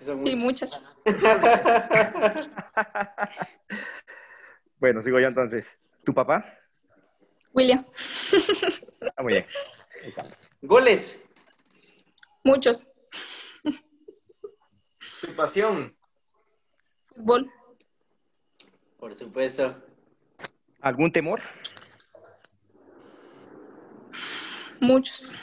sí, 0.00 0.36
muchas. 0.36 0.82
bueno, 4.78 5.02
sigo 5.02 5.20
yo 5.20 5.28
entonces. 5.28 5.66
¿Tu 6.04 6.14
papá? 6.14 6.44
William. 7.52 7.84
Ah, 9.16 9.22
muy 9.22 9.32
bien. 9.34 9.44
¿Goles? 10.62 11.24
Muchos. 12.44 12.86
¿Tu 15.20 15.34
pasión? 15.34 15.94
Fútbol. 17.08 17.50
Por 18.98 19.16
supuesto. 19.16 19.76
¿Algún 20.80 21.12
temor? 21.12 21.40
Muchos. 24.80 25.34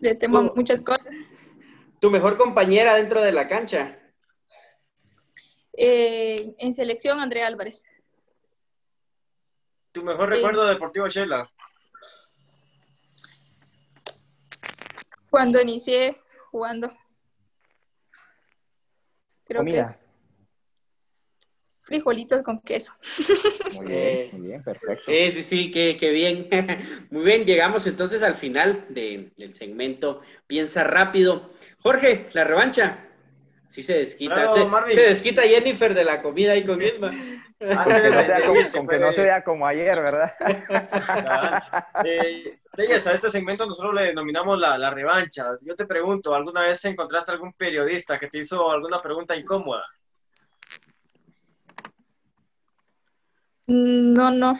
Le 0.00 0.14
temo 0.14 0.52
muchas 0.54 0.82
cosas. 0.82 1.06
¿Tu 2.04 2.10
mejor 2.10 2.36
compañera 2.36 2.96
dentro 2.96 3.22
de 3.24 3.32
la 3.32 3.48
cancha? 3.48 3.98
Eh, 5.72 6.54
en 6.58 6.74
selección, 6.74 7.18
Andrea 7.18 7.46
Álvarez. 7.46 7.82
¿Tu 9.92 10.02
mejor 10.02 10.28
recuerdo 10.28 10.66
de 10.66 10.74
Deportivo 10.74 11.08
Shela? 11.08 11.50
Cuando 15.30 15.62
inicié 15.62 16.20
jugando. 16.50 16.92
Creo 19.46 19.64
que 19.64 19.78
es. 19.78 20.04
frijolitos 21.86 22.42
con 22.42 22.60
queso. 22.60 22.92
Muy 23.72 23.86
bien, 23.88 24.28
muy 24.32 24.46
bien, 24.48 24.62
perfecto. 24.62 25.04
Sí, 25.10 25.32
sí, 25.32 25.42
sí, 25.42 25.70
qué, 25.70 25.96
qué 25.98 26.10
bien. 26.10 26.48
Muy 27.10 27.24
bien, 27.24 27.46
llegamos 27.46 27.86
entonces 27.86 28.22
al 28.22 28.34
final 28.34 28.84
de- 28.90 29.32
del 29.38 29.54
segmento 29.54 30.20
Piensa 30.46 30.84
rápido. 30.84 31.50
Jorge, 31.84 32.30
la 32.32 32.44
revancha. 32.44 32.98
Sí 33.68 33.82
se 33.82 33.98
desquita. 33.98 34.34
Bravo, 34.34 34.88
se, 34.88 35.02
desquita 35.02 35.42
Jennifer 35.42 35.92
de 35.92 36.04
la 36.04 36.22
comida 36.22 36.52
ahí 36.52 36.64
con 36.64 36.80
Isma. 36.80 37.10
Con 37.58 37.68
que 37.68 37.68
no 37.68 37.82
sea 37.82 37.84
como, 37.84 38.56
Antes 38.56 38.72
de 38.72 38.78
con 38.78 38.88
que 38.88 38.98
no 38.98 39.06
irse, 39.08 39.22
sea 39.22 39.44
como 39.44 39.66
ayer, 39.66 40.00
¿verdad? 40.00 40.34
Eh, 42.04 42.58
Telles, 42.74 43.06
a 43.06 43.12
este 43.12 43.30
segmento 43.30 43.66
nosotros 43.66 43.94
le 43.94 44.04
denominamos 44.06 44.58
la, 44.58 44.78
la 44.78 44.90
revancha. 44.90 45.58
Yo 45.60 45.76
te 45.76 45.84
pregunto, 45.84 46.34
¿alguna 46.34 46.62
vez 46.62 46.82
encontraste 46.86 47.32
algún 47.32 47.52
periodista 47.52 48.18
que 48.18 48.28
te 48.28 48.38
hizo 48.38 48.70
alguna 48.70 49.02
pregunta 49.02 49.36
incómoda? 49.36 49.84
No, 53.66 54.30
no, 54.30 54.58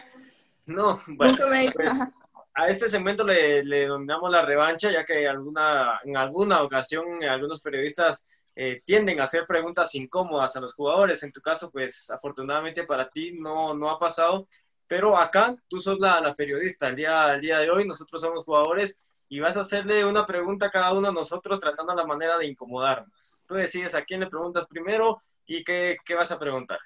No, 0.66 1.00
bueno, 1.08 1.32
nunca 1.32 1.46
me 1.46 1.70
pues 1.72 2.02
ajá. 2.02 2.23
A 2.54 2.68
este 2.68 2.88
segmento 2.88 3.24
le, 3.24 3.64
le 3.64 3.80
denominamos 3.80 4.30
la 4.30 4.42
revancha, 4.42 4.90
ya 4.90 5.04
que 5.04 5.24
en 5.24 6.16
alguna 6.16 6.62
ocasión 6.62 7.22
eh, 7.22 7.28
algunos 7.28 7.60
periodistas 7.60 8.26
eh, 8.56 8.80
tienden 8.84 9.20
a 9.20 9.24
hacer 9.24 9.46
preguntas 9.46 9.94
incómodas 9.96 10.54
a 10.54 10.60
los 10.60 10.74
jugadores. 10.74 11.22
En 11.24 11.32
tu 11.32 11.40
caso, 11.40 11.70
pues 11.70 12.10
afortunadamente 12.10 12.84
para 12.84 13.08
ti 13.08 13.32
no, 13.32 13.90
ha 13.90 13.98
pasado, 13.98 14.46
pero 14.86 15.18
acá 15.18 15.56
tú 15.68 15.80
sos 15.80 15.98
la, 15.98 16.20
la 16.20 16.34
periodista. 16.34 16.88
El 16.88 16.96
día, 16.96 17.32
día 17.38 17.58
de 17.58 17.70
hoy 17.70 17.86
nosotros 17.86 18.20
somos 18.20 18.44
jugadores 18.44 19.02
y 19.28 19.40
vas 19.40 19.56
a 19.56 19.60
hacerle 19.60 20.04
una 20.04 20.24
pregunta 20.24 20.66
a 20.66 20.70
cada 20.70 20.92
uno 20.92 21.08
de 21.08 21.14
nosotros 21.14 21.58
tratando 21.58 21.92
la 21.94 22.06
manera 22.06 22.38
de 22.38 22.46
incomodarnos. 22.46 23.44
Tú 23.48 23.54
decides 23.54 23.96
a 23.96 24.04
quién 24.04 24.20
le 24.20 24.28
preguntas 24.28 24.66
primero 24.66 25.20
y 25.44 25.64
qué, 25.64 25.96
qué 26.04 26.14
vas 26.14 26.30
a 26.30 26.38
preguntar. 26.38 26.78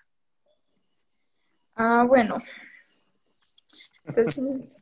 Ah, 1.74 2.04
bueno. 2.08 2.36
Entonces, 4.04 4.78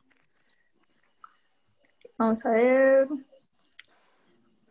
vamos 2.17 2.45
a 2.45 2.51
ver. 2.51 3.07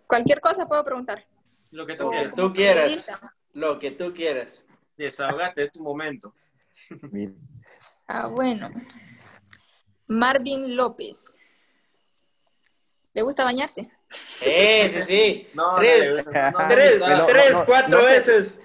Cualquier 0.07 0.41
cosa 0.41 0.67
puedo 0.67 0.85
preguntar. 0.85 1.27
Lo 1.71 1.87
que 1.87 1.97
tú 1.97 2.11
quieras. 2.11 2.37
tú 2.37 2.53
quieras. 2.53 3.07
Lo 3.53 3.79
que 3.79 3.91
tú 3.93 4.13
quieras. 4.13 4.65
Desahogate, 4.97 5.63
es 5.63 5.73
tu 5.73 5.83
momento. 5.83 6.35
Ah, 8.09 8.29
bueno. 8.29 8.71
Marvin 10.07 10.77
López. 10.77 11.37
¿Le 13.13 13.23
gusta 13.23 13.43
bañarse? 13.43 13.91
Sí, 14.11 14.89
sí, 14.89 15.03
sí. 15.03 15.49
No, 15.55 15.77
tres, 15.77 16.27
no 16.27 16.51
no, 16.51 16.67
tres, 16.69 17.57
cuatro 17.67 18.05
veces. 18.05 18.61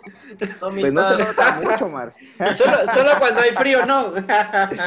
no 0.62 0.70
Pues 0.70 0.94
no 0.94 1.18
se 1.18 1.42
nota 1.42 1.60
mucho, 1.62 1.90
Mar. 1.90 2.16
Solo, 2.58 2.88
solo 2.94 3.12
cuando 3.20 3.42
hay 3.42 3.52
frío, 3.52 3.86
no. 3.86 4.14
Ah, 4.28 4.82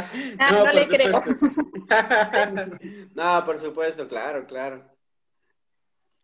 no, 0.53 0.65
por 0.65 0.75
le 0.75 0.87
creo. 0.87 1.23
supuesto. 1.23 1.63
no, 3.15 3.45
por 3.45 3.59
supuesto, 3.59 4.09
claro, 4.09 4.47
claro. 4.47 4.85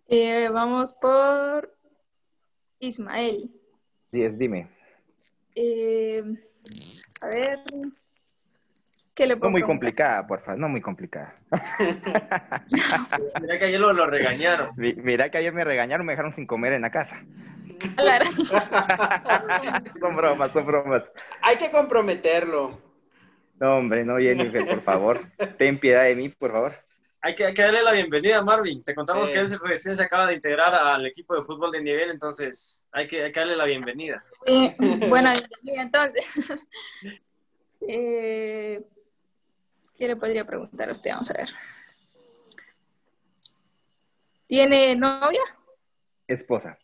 Eh, 0.06 0.48
vamos 0.52 0.94
por 0.94 1.70
Ismael. 2.78 3.50
Sí, 4.10 4.22
es, 4.22 4.38
dime. 4.38 4.68
Eh, 5.54 6.22
a 7.22 7.28
ver. 7.28 7.60
¿Qué 9.20 9.26
le 9.26 9.35
No 9.37 9.50
muy 9.50 9.61
preguntar? 9.61 9.66
complicada, 9.66 10.26
por 10.26 10.40
favor, 10.40 10.59
no 10.59 10.68
muy 10.70 10.80
complicada. 10.80 11.35
Mira 13.38 13.59
que 13.59 13.66
ayer 13.66 13.78
lo, 13.78 13.92
lo 13.92 14.06
regañaron. 14.06 14.70
Mi- 14.76 14.94
Mira 14.94 15.30
que 15.30 15.37
ayer 15.37 15.52
me 15.52 15.62
regañaron, 15.62 16.06
me 16.06 16.14
dejaron 16.14 16.33
sin 16.33 16.46
comer 16.46 16.72
en 16.72 16.80
la 16.80 16.90
casa. 16.90 17.22
Son 20.00 20.16
bromas, 20.16 20.50
son 20.52 20.64
bromas. 20.64 21.02
Hay 21.42 21.59
que 21.59 21.70
comprometerlo. 21.70 22.80
No, 23.59 23.76
hombre, 23.76 24.06
no, 24.06 24.16
Jennifer, 24.16 24.66
por 24.66 24.80
favor. 24.80 25.20
Ten 25.59 25.78
piedad 25.78 26.04
de 26.04 26.16
mí, 26.16 26.30
por 26.30 26.52
favor. 26.52 26.74
Hay 27.20 27.35
que, 27.35 27.44
hay 27.44 27.52
que 27.52 27.61
darle 27.61 27.83
la 27.83 27.92
bienvenida 27.92 28.38
a 28.38 28.42
Marvin. 28.42 28.83
Te 28.83 28.94
contamos 28.94 29.26
Sí. 29.28 29.35
que 29.35 29.40
él 29.40 29.48
se- 29.48 29.59
recién 29.59 29.96
se 29.96 30.02
acaba 30.04 30.28
de 30.28 30.35
integrar 30.37 30.74
al 30.74 31.04
equipo 31.06 31.35
de 31.35 31.42
fútbol 31.42 31.70
de 31.72 31.83
nivel, 31.83 32.11
entonces 32.11 32.87
hay 32.90 33.06
que, 33.06 33.22
hay 33.24 33.33
que 33.33 33.40
darle 33.40 33.56
la 33.56 33.66
bienvenida. 33.66 34.24
Eh, 34.46 34.74
bueno, 35.11 35.30
bienvenida, 35.33 35.83
entonces. 35.83 36.24
Eh, 37.87 38.80
¿Qué 40.00 40.08
le 40.08 40.16
podría 40.16 40.46
preguntar 40.46 40.88
a 40.88 40.92
usted? 40.92 41.10
Vamos 41.10 41.30
a 41.30 41.34
ver. 41.34 41.50
¿Tiene 44.46 44.96
novia? 44.96 45.42
Esposa. 46.26 46.78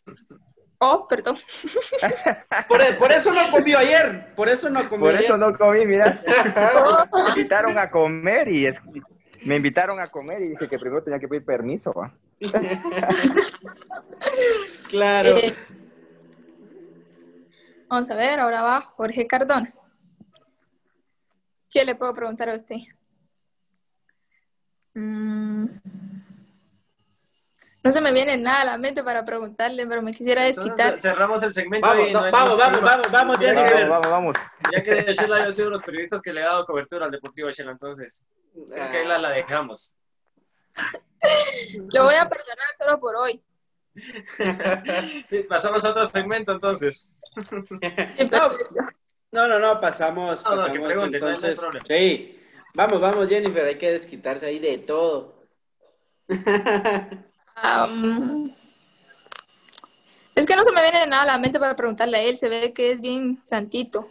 Oh, 0.77 1.07
perdón. 1.09 1.35
Por, 2.69 2.79
e, 2.79 2.93
por 2.93 3.11
eso 3.11 3.33
no 3.33 3.49
comió 3.49 3.79
ayer. 3.79 4.35
Por 4.35 4.47
eso 4.49 4.69
no 4.69 4.87
comió 4.87 5.05
Por 5.07 5.15
ayer. 5.15 5.23
eso 5.23 5.35
no 5.35 5.57
comí, 5.57 5.83
mira. 5.87 6.21
Me 7.11 7.29
invitaron 7.29 7.75
a 7.79 7.89
comer 7.89 8.49
y 8.49 8.67
es- 8.67 8.77
me 9.43 9.55
invitaron 9.55 9.99
a 9.99 10.05
comer 10.07 10.41
y 10.43 10.49
dije 10.49 10.67
que 10.67 10.77
primero 10.77 11.03
tenía 11.03 11.19
que 11.19 11.27
pedir 11.27 11.43
permiso. 11.43 11.91
¿va? 11.93 12.13
Claro. 14.89 15.37
Eh, 15.37 15.55
vamos 17.87 18.09
a 18.11 18.15
ver, 18.15 18.39
ahora 18.39 18.61
va 18.61 18.81
Jorge 18.81 19.25
Cardona. 19.25 19.71
¿Qué 21.71 21.83
le 21.85 21.95
puedo 21.95 22.13
preguntar 22.13 22.49
a 22.49 22.55
usted? 22.55 22.77
No 27.87 27.93
se 27.93 28.01
me 28.01 28.11
viene 28.11 28.35
nada 28.35 28.61
a 28.61 28.65
la 28.65 28.77
mente 28.77 29.01
para 29.01 29.23
preguntarle, 29.23 29.87
pero 29.87 30.01
me 30.01 30.13
quisiera 30.13 30.43
desquitar. 30.43 30.71
Entonces, 30.87 31.01
cerramos 31.01 31.41
el 31.43 31.53
segmento. 31.53 31.87
Vamos, 31.87 32.09
y 32.09 32.11
no 32.11 32.19
no, 32.19 32.25
hay 32.25 32.31
vamos, 32.33 32.57
vamos, 32.57 32.81
vamos, 32.81 33.11
vamos, 33.11 33.39
Mira 33.39 33.53
Vamos, 33.53 33.69
Jennifer. 33.69 33.89
vamos, 33.89 34.11
vamos. 34.11 34.37
Ya 34.73 34.83
que 34.83 35.13
Shela 35.13 35.45
ha 35.45 35.51
sido 35.53 35.67
uno 35.67 35.75
de 35.75 35.79
los 35.79 35.83
periodistas 35.83 36.21
que 36.21 36.33
le 36.33 36.43
ha 36.43 36.47
dado 36.47 36.65
cobertura 36.65 37.05
al 37.05 37.11
Deportivo 37.11 37.49
Shela, 37.49 37.71
entonces 37.71 38.25
creo 38.53 38.89
que 38.89 38.97
ahí 38.97 39.07
la, 39.07 39.19
la 39.19 39.29
dejamos. 39.29 39.95
Lo 41.93 42.03
voy 42.03 42.15
a 42.15 42.27
perdonar 42.27 42.67
solo 42.77 42.99
por 42.99 43.15
hoy. 43.15 43.41
Pasamos 45.49 45.85
a 45.85 45.89
otro 45.91 46.05
segmento 46.07 46.51
entonces. 46.51 47.21
No, 49.31 49.47
no, 49.47 49.59
no, 49.59 49.79
pasamos, 49.79 50.43
No, 50.43 50.49
no, 50.51 50.55
pasamos 50.57 50.71
que 50.71 50.79
pregunte, 50.79 51.19
no 51.19 51.35
sí, 51.85 52.39
vamos, 52.75 52.99
vamos, 52.99 53.29
Jennifer, 53.29 53.65
hay 53.65 53.77
que 53.77 53.91
desquitarse 53.91 54.45
ahí 54.45 54.59
de 54.59 54.77
todo. 54.79 55.43
Es 60.35 60.45
que 60.45 60.55
no 60.55 60.63
se 60.63 60.71
me 60.71 60.83
viene 60.83 61.07
nada 61.07 61.23
a 61.23 61.25
la 61.25 61.37
mente 61.39 61.59
para 61.59 61.75
preguntarle 61.75 62.17
a 62.17 62.21
él. 62.21 62.37
Se 62.37 62.49
ve 62.49 62.73
que 62.73 62.91
es 62.91 63.01
bien 63.01 63.39
santito. 63.43 64.07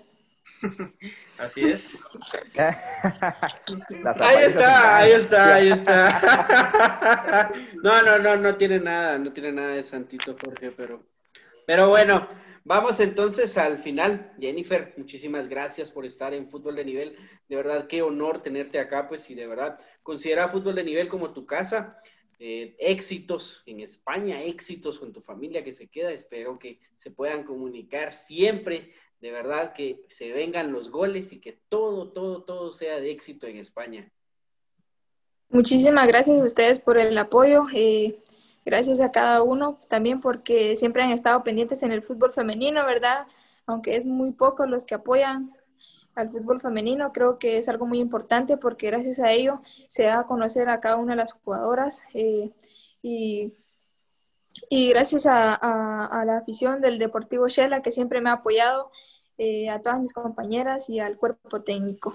Así 1.38 1.68
es. 1.68 2.02
Ahí 4.18 4.44
está, 4.44 4.98
ahí 4.98 5.12
está, 5.12 5.54
ahí 5.54 5.70
está. 5.72 7.52
No, 7.82 8.02
no, 8.02 8.18
no, 8.18 8.36
no 8.36 8.56
tiene 8.56 8.80
nada, 8.80 9.18
no 9.18 9.32
tiene 9.32 9.52
nada 9.52 9.74
de 9.74 9.82
santito 9.82 10.36
Jorge, 10.40 10.72
pero, 10.72 11.04
pero 11.66 11.88
bueno, 11.90 12.28
vamos 12.64 12.98
entonces 13.00 13.58
al 13.58 13.78
final. 13.78 14.32
Jennifer, 14.40 14.94
muchísimas 14.96 15.48
gracias 15.48 15.90
por 15.90 16.06
estar 16.06 16.32
en 16.32 16.48
Fútbol 16.48 16.76
de 16.76 16.84
Nivel. 16.84 17.16
De 17.48 17.56
verdad, 17.56 17.86
qué 17.86 18.02
honor 18.02 18.42
tenerte 18.42 18.80
acá, 18.80 19.08
pues, 19.08 19.28
y 19.30 19.34
de 19.34 19.46
verdad, 19.46 19.78
considera 20.02 20.48
Fútbol 20.48 20.74
de 20.74 20.84
Nivel 20.84 21.08
como 21.08 21.32
tu 21.32 21.44
casa. 21.46 22.00
Eh, 22.38 22.76
éxitos 22.78 23.62
en 23.64 23.80
España, 23.80 24.42
éxitos 24.42 24.98
con 24.98 25.12
tu 25.12 25.20
familia 25.22 25.64
que 25.64 25.72
se 25.72 25.88
queda. 25.88 26.10
Espero 26.12 26.58
que 26.58 26.80
se 26.96 27.10
puedan 27.10 27.44
comunicar 27.44 28.12
siempre. 28.12 28.92
De 29.20 29.30
verdad, 29.30 29.72
que 29.72 30.02
se 30.10 30.32
vengan 30.32 30.72
los 30.72 30.90
goles 30.90 31.32
y 31.32 31.40
que 31.40 31.58
todo, 31.68 32.12
todo, 32.12 32.44
todo 32.44 32.72
sea 32.72 33.00
de 33.00 33.10
éxito 33.10 33.46
en 33.46 33.56
España. 33.56 34.12
Muchísimas 35.48 36.06
gracias 36.06 36.40
a 36.40 36.44
ustedes 36.44 36.80
por 36.80 36.98
el 36.98 37.16
apoyo. 37.16 37.66
eh, 37.72 38.14
gracias 38.66 39.00
a 39.00 39.12
cada 39.12 39.42
uno 39.42 39.78
también 39.88 40.20
porque 40.20 40.76
siempre 40.76 41.02
han 41.02 41.12
estado 41.12 41.42
pendientes 41.42 41.82
en 41.84 41.92
el 41.92 42.02
fútbol 42.02 42.32
femenino, 42.32 42.84
¿verdad? 42.84 43.26
Aunque 43.64 43.96
es 43.96 44.04
muy 44.04 44.32
poco 44.32 44.66
los 44.66 44.84
que 44.84 44.96
apoyan 44.96 45.52
al 46.16 46.30
fútbol 46.30 46.60
femenino, 46.60 47.12
creo 47.12 47.38
que 47.38 47.58
es 47.58 47.68
algo 47.68 47.86
muy 47.86 48.00
importante 48.00 48.56
porque 48.56 48.88
gracias 48.88 49.20
a 49.20 49.30
ello 49.30 49.60
se 49.88 50.04
da 50.04 50.20
a 50.20 50.26
conocer 50.26 50.68
a 50.68 50.80
cada 50.80 50.96
una 50.96 51.12
de 51.12 51.18
las 51.18 51.34
jugadoras 51.34 52.02
eh, 52.14 52.50
y, 53.02 53.52
y 54.70 54.88
gracias 54.90 55.26
a, 55.26 56.24
la 56.26 56.38
afición 56.38 56.80
del 56.80 56.98
Deportivo 56.98 57.48
Shela 57.48 57.82
que 57.82 57.90
siempre 57.90 58.20
me 58.20 58.30
ha 58.30 58.34
apoyado, 58.34 58.90
eh, 59.38 59.68
a 59.68 59.78
todas 59.80 60.00
mis 60.00 60.14
compañeras 60.14 60.88
y 60.88 60.98
al 60.98 61.18
cuerpo 61.18 61.62
técnico. 61.62 62.14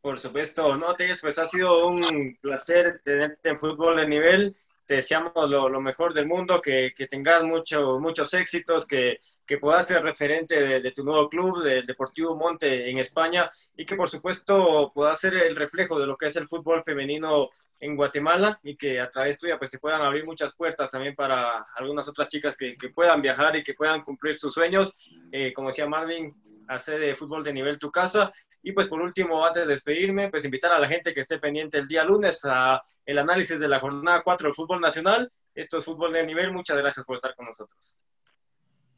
Por 0.00 0.20
supuesto, 0.20 0.76
no, 0.76 0.94
Telles, 0.94 1.20
pues 1.20 1.38
ha 1.38 1.46
sido 1.46 1.88
un 1.88 2.38
placer 2.40 3.00
tenerte 3.02 3.48
en 3.48 3.56
fútbol 3.56 3.96
de 3.96 4.06
nivel. 4.06 4.56
Te 4.86 4.96
deseamos 4.96 5.32
lo, 5.48 5.68
lo 5.68 5.80
mejor 5.80 6.12
del 6.12 6.26
mundo, 6.26 6.60
que, 6.60 6.92
que 6.94 7.06
tengas 7.06 7.42
mucho, 7.42 7.98
muchos 7.98 8.34
éxitos, 8.34 8.86
que, 8.86 9.18
que 9.46 9.58
puedas 9.58 9.86
ser 9.86 10.02
referente 10.02 10.80
de, 10.80 10.90
tu 10.92 11.04
nuevo 11.04 11.28
club, 11.28 11.62
del 11.62 11.86
Deportivo 11.86 12.36
Monte 12.36 12.88
en 12.88 12.98
España, 12.98 13.50
y 13.76 13.84
que 13.84 13.96
por 13.96 14.08
supuesto 14.08 14.92
puedas 14.94 15.20
ser 15.20 15.34
el 15.34 15.56
reflejo 15.56 15.98
de 15.98 16.06
lo 16.06 16.16
que 16.16 16.26
es 16.26 16.36
el 16.36 16.48
fútbol 16.48 16.82
femenino 16.84 17.50
en 17.80 17.96
Guatemala 17.96 18.58
y 18.62 18.76
que 18.76 19.00
a 19.00 19.10
través 19.10 19.38
tuya 19.38 19.58
pues 19.58 19.70
se 19.70 19.78
puedan 19.78 20.00
abrir 20.00 20.24
muchas 20.24 20.54
puertas 20.54 20.90
también 20.90 21.14
para 21.14 21.64
algunas 21.76 22.08
otras 22.08 22.28
chicas 22.28 22.56
que, 22.56 22.76
que 22.76 22.88
puedan 22.88 23.20
viajar 23.20 23.56
y 23.56 23.64
que 23.64 23.74
puedan 23.74 24.02
cumplir 24.02 24.36
sus 24.36 24.54
sueños. 24.54 24.96
Eh, 25.32 25.52
como 25.52 25.68
decía 25.68 25.86
Marvin, 25.86 26.30
hacer 26.68 27.00
de 27.00 27.14
fútbol 27.14 27.44
de 27.44 27.52
nivel 27.52 27.78
tu 27.78 27.90
casa. 27.90 28.32
Y 28.66 28.72
pues 28.72 28.88
por 28.88 29.02
último, 29.02 29.44
antes 29.44 29.66
de 29.66 29.72
despedirme, 29.72 30.30
pues 30.30 30.46
invitar 30.46 30.72
a 30.72 30.78
la 30.78 30.88
gente 30.88 31.12
que 31.12 31.20
esté 31.20 31.38
pendiente 31.38 31.76
el 31.76 31.86
día 31.86 32.02
lunes 32.02 32.46
a 32.46 32.82
el 33.04 33.18
análisis 33.18 33.60
de 33.60 33.68
la 33.68 33.78
jornada 33.78 34.22
4 34.24 34.48
del 34.48 34.54
fútbol 34.54 34.80
nacional. 34.80 35.30
Esto 35.54 35.76
es 35.76 35.84
fútbol 35.84 36.14
de 36.14 36.24
nivel. 36.24 36.50
Muchas 36.50 36.78
gracias 36.78 37.04
por 37.04 37.16
estar 37.16 37.34
con 37.36 37.44
nosotros. 37.44 38.00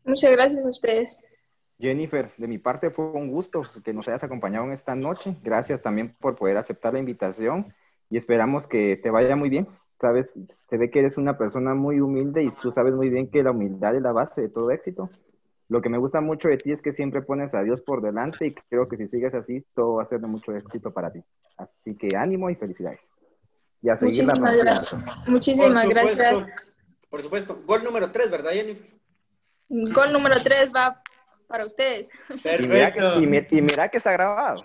Muchas 0.04 0.30
gracias 0.30 0.64
a 0.64 0.70
ustedes. 0.70 1.36
Jennifer, 1.80 2.30
de 2.36 2.46
mi 2.46 2.58
parte 2.58 2.90
fue 2.90 3.06
un 3.06 3.28
gusto 3.28 3.62
que 3.84 3.92
nos 3.92 4.06
hayas 4.06 4.22
acompañado 4.22 4.66
en 4.66 4.72
esta 4.72 4.94
noche. 4.94 5.34
Gracias 5.42 5.82
también 5.82 6.14
por 6.20 6.36
poder 6.36 6.58
aceptar 6.58 6.92
la 6.92 7.00
invitación 7.00 7.74
y 8.08 8.18
esperamos 8.18 8.68
que 8.68 8.96
te 9.02 9.10
vaya 9.10 9.34
muy 9.34 9.50
bien. 9.50 9.66
Sabes, 10.00 10.26
se 10.70 10.76
ve 10.76 10.90
que 10.90 11.00
eres 11.00 11.16
una 11.16 11.36
persona 11.36 11.74
muy 11.74 12.00
humilde 12.00 12.44
y 12.44 12.50
tú 12.62 12.70
sabes 12.70 12.94
muy 12.94 13.10
bien 13.10 13.28
que 13.32 13.42
la 13.42 13.50
humildad 13.50 13.96
es 13.96 14.02
la 14.02 14.12
base 14.12 14.42
de 14.42 14.48
todo 14.48 14.70
éxito. 14.70 15.10
Lo 15.68 15.82
que 15.82 15.88
me 15.88 15.98
gusta 15.98 16.20
mucho 16.20 16.48
de 16.48 16.58
ti 16.58 16.72
es 16.72 16.80
que 16.80 16.92
siempre 16.92 17.22
pones 17.22 17.54
a 17.54 17.62
Dios 17.62 17.80
por 17.80 18.00
delante 18.00 18.46
y 18.46 18.54
creo 18.54 18.88
que 18.88 18.96
si 18.96 19.08
sigues 19.08 19.34
así, 19.34 19.64
todo 19.74 19.94
va 19.94 20.04
a 20.04 20.08
ser 20.08 20.20
de 20.20 20.28
mucho 20.28 20.54
éxito 20.54 20.92
para 20.92 21.10
ti. 21.10 21.20
Así 21.56 21.96
que 21.96 22.16
ánimo 22.16 22.48
y 22.50 22.54
felicidades. 22.54 23.10
Y 23.82 23.88
a 23.88 23.98
Muchísimas 24.00 24.56
gracias. 24.56 25.28
Muchísimas 25.28 25.88
gracias. 25.88 26.46
Por 27.10 27.22
supuesto. 27.22 27.60
Gol 27.66 27.82
número 27.82 28.12
3, 28.12 28.30
¿verdad, 28.30 28.52
Jennifer? 28.52 28.86
Gol 29.68 30.12
número 30.12 30.42
3 30.42 30.70
va 30.74 31.02
para 31.48 31.64
ustedes. 31.64 32.10
Perfecto. 32.28 33.20
Y 33.20 33.26
mira 33.62 33.88
que, 33.88 33.96
está 33.96 34.12
grabado. 34.12 34.64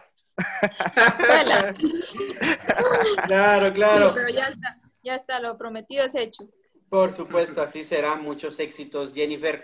claro, 3.28 3.74
claro. 3.74 4.12
pero 4.14 4.30
ya 4.30 4.48
está, 4.48 4.78
ya 5.04 5.16
está, 5.16 5.40
lo 5.40 5.58
prometido 5.58 6.06
es 6.06 6.16
hecho. 6.16 6.50
Por 6.90 7.14
supuesto, 7.14 7.62
así 7.62 7.84
será. 7.84 8.16
Muchos 8.16 8.60
éxitos, 8.60 9.14
Jennifer. 9.14 9.64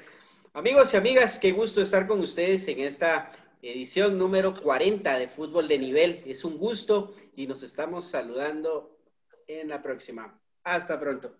Amigos 0.57 0.91
y 0.91 0.97
amigas, 0.97 1.37
qué 1.37 1.51
gusto 1.51 1.83
estar 1.83 2.07
con 2.07 2.19
ustedes 2.19 2.67
en 2.67 2.79
esta 2.79 3.29
edición 3.61 4.17
número 4.17 4.55
40 4.55 5.19
de 5.19 5.27
Fútbol 5.27 5.67
de 5.67 5.77
Nivel. 5.77 6.23
Es 6.25 6.43
un 6.43 6.57
gusto 6.57 7.13
y 7.35 7.45
nos 7.45 7.61
estamos 7.61 8.05
saludando 8.05 8.97
en 9.45 9.67
la 9.67 9.83
próxima. 9.83 10.41
Hasta 10.63 10.99
pronto. 10.99 11.35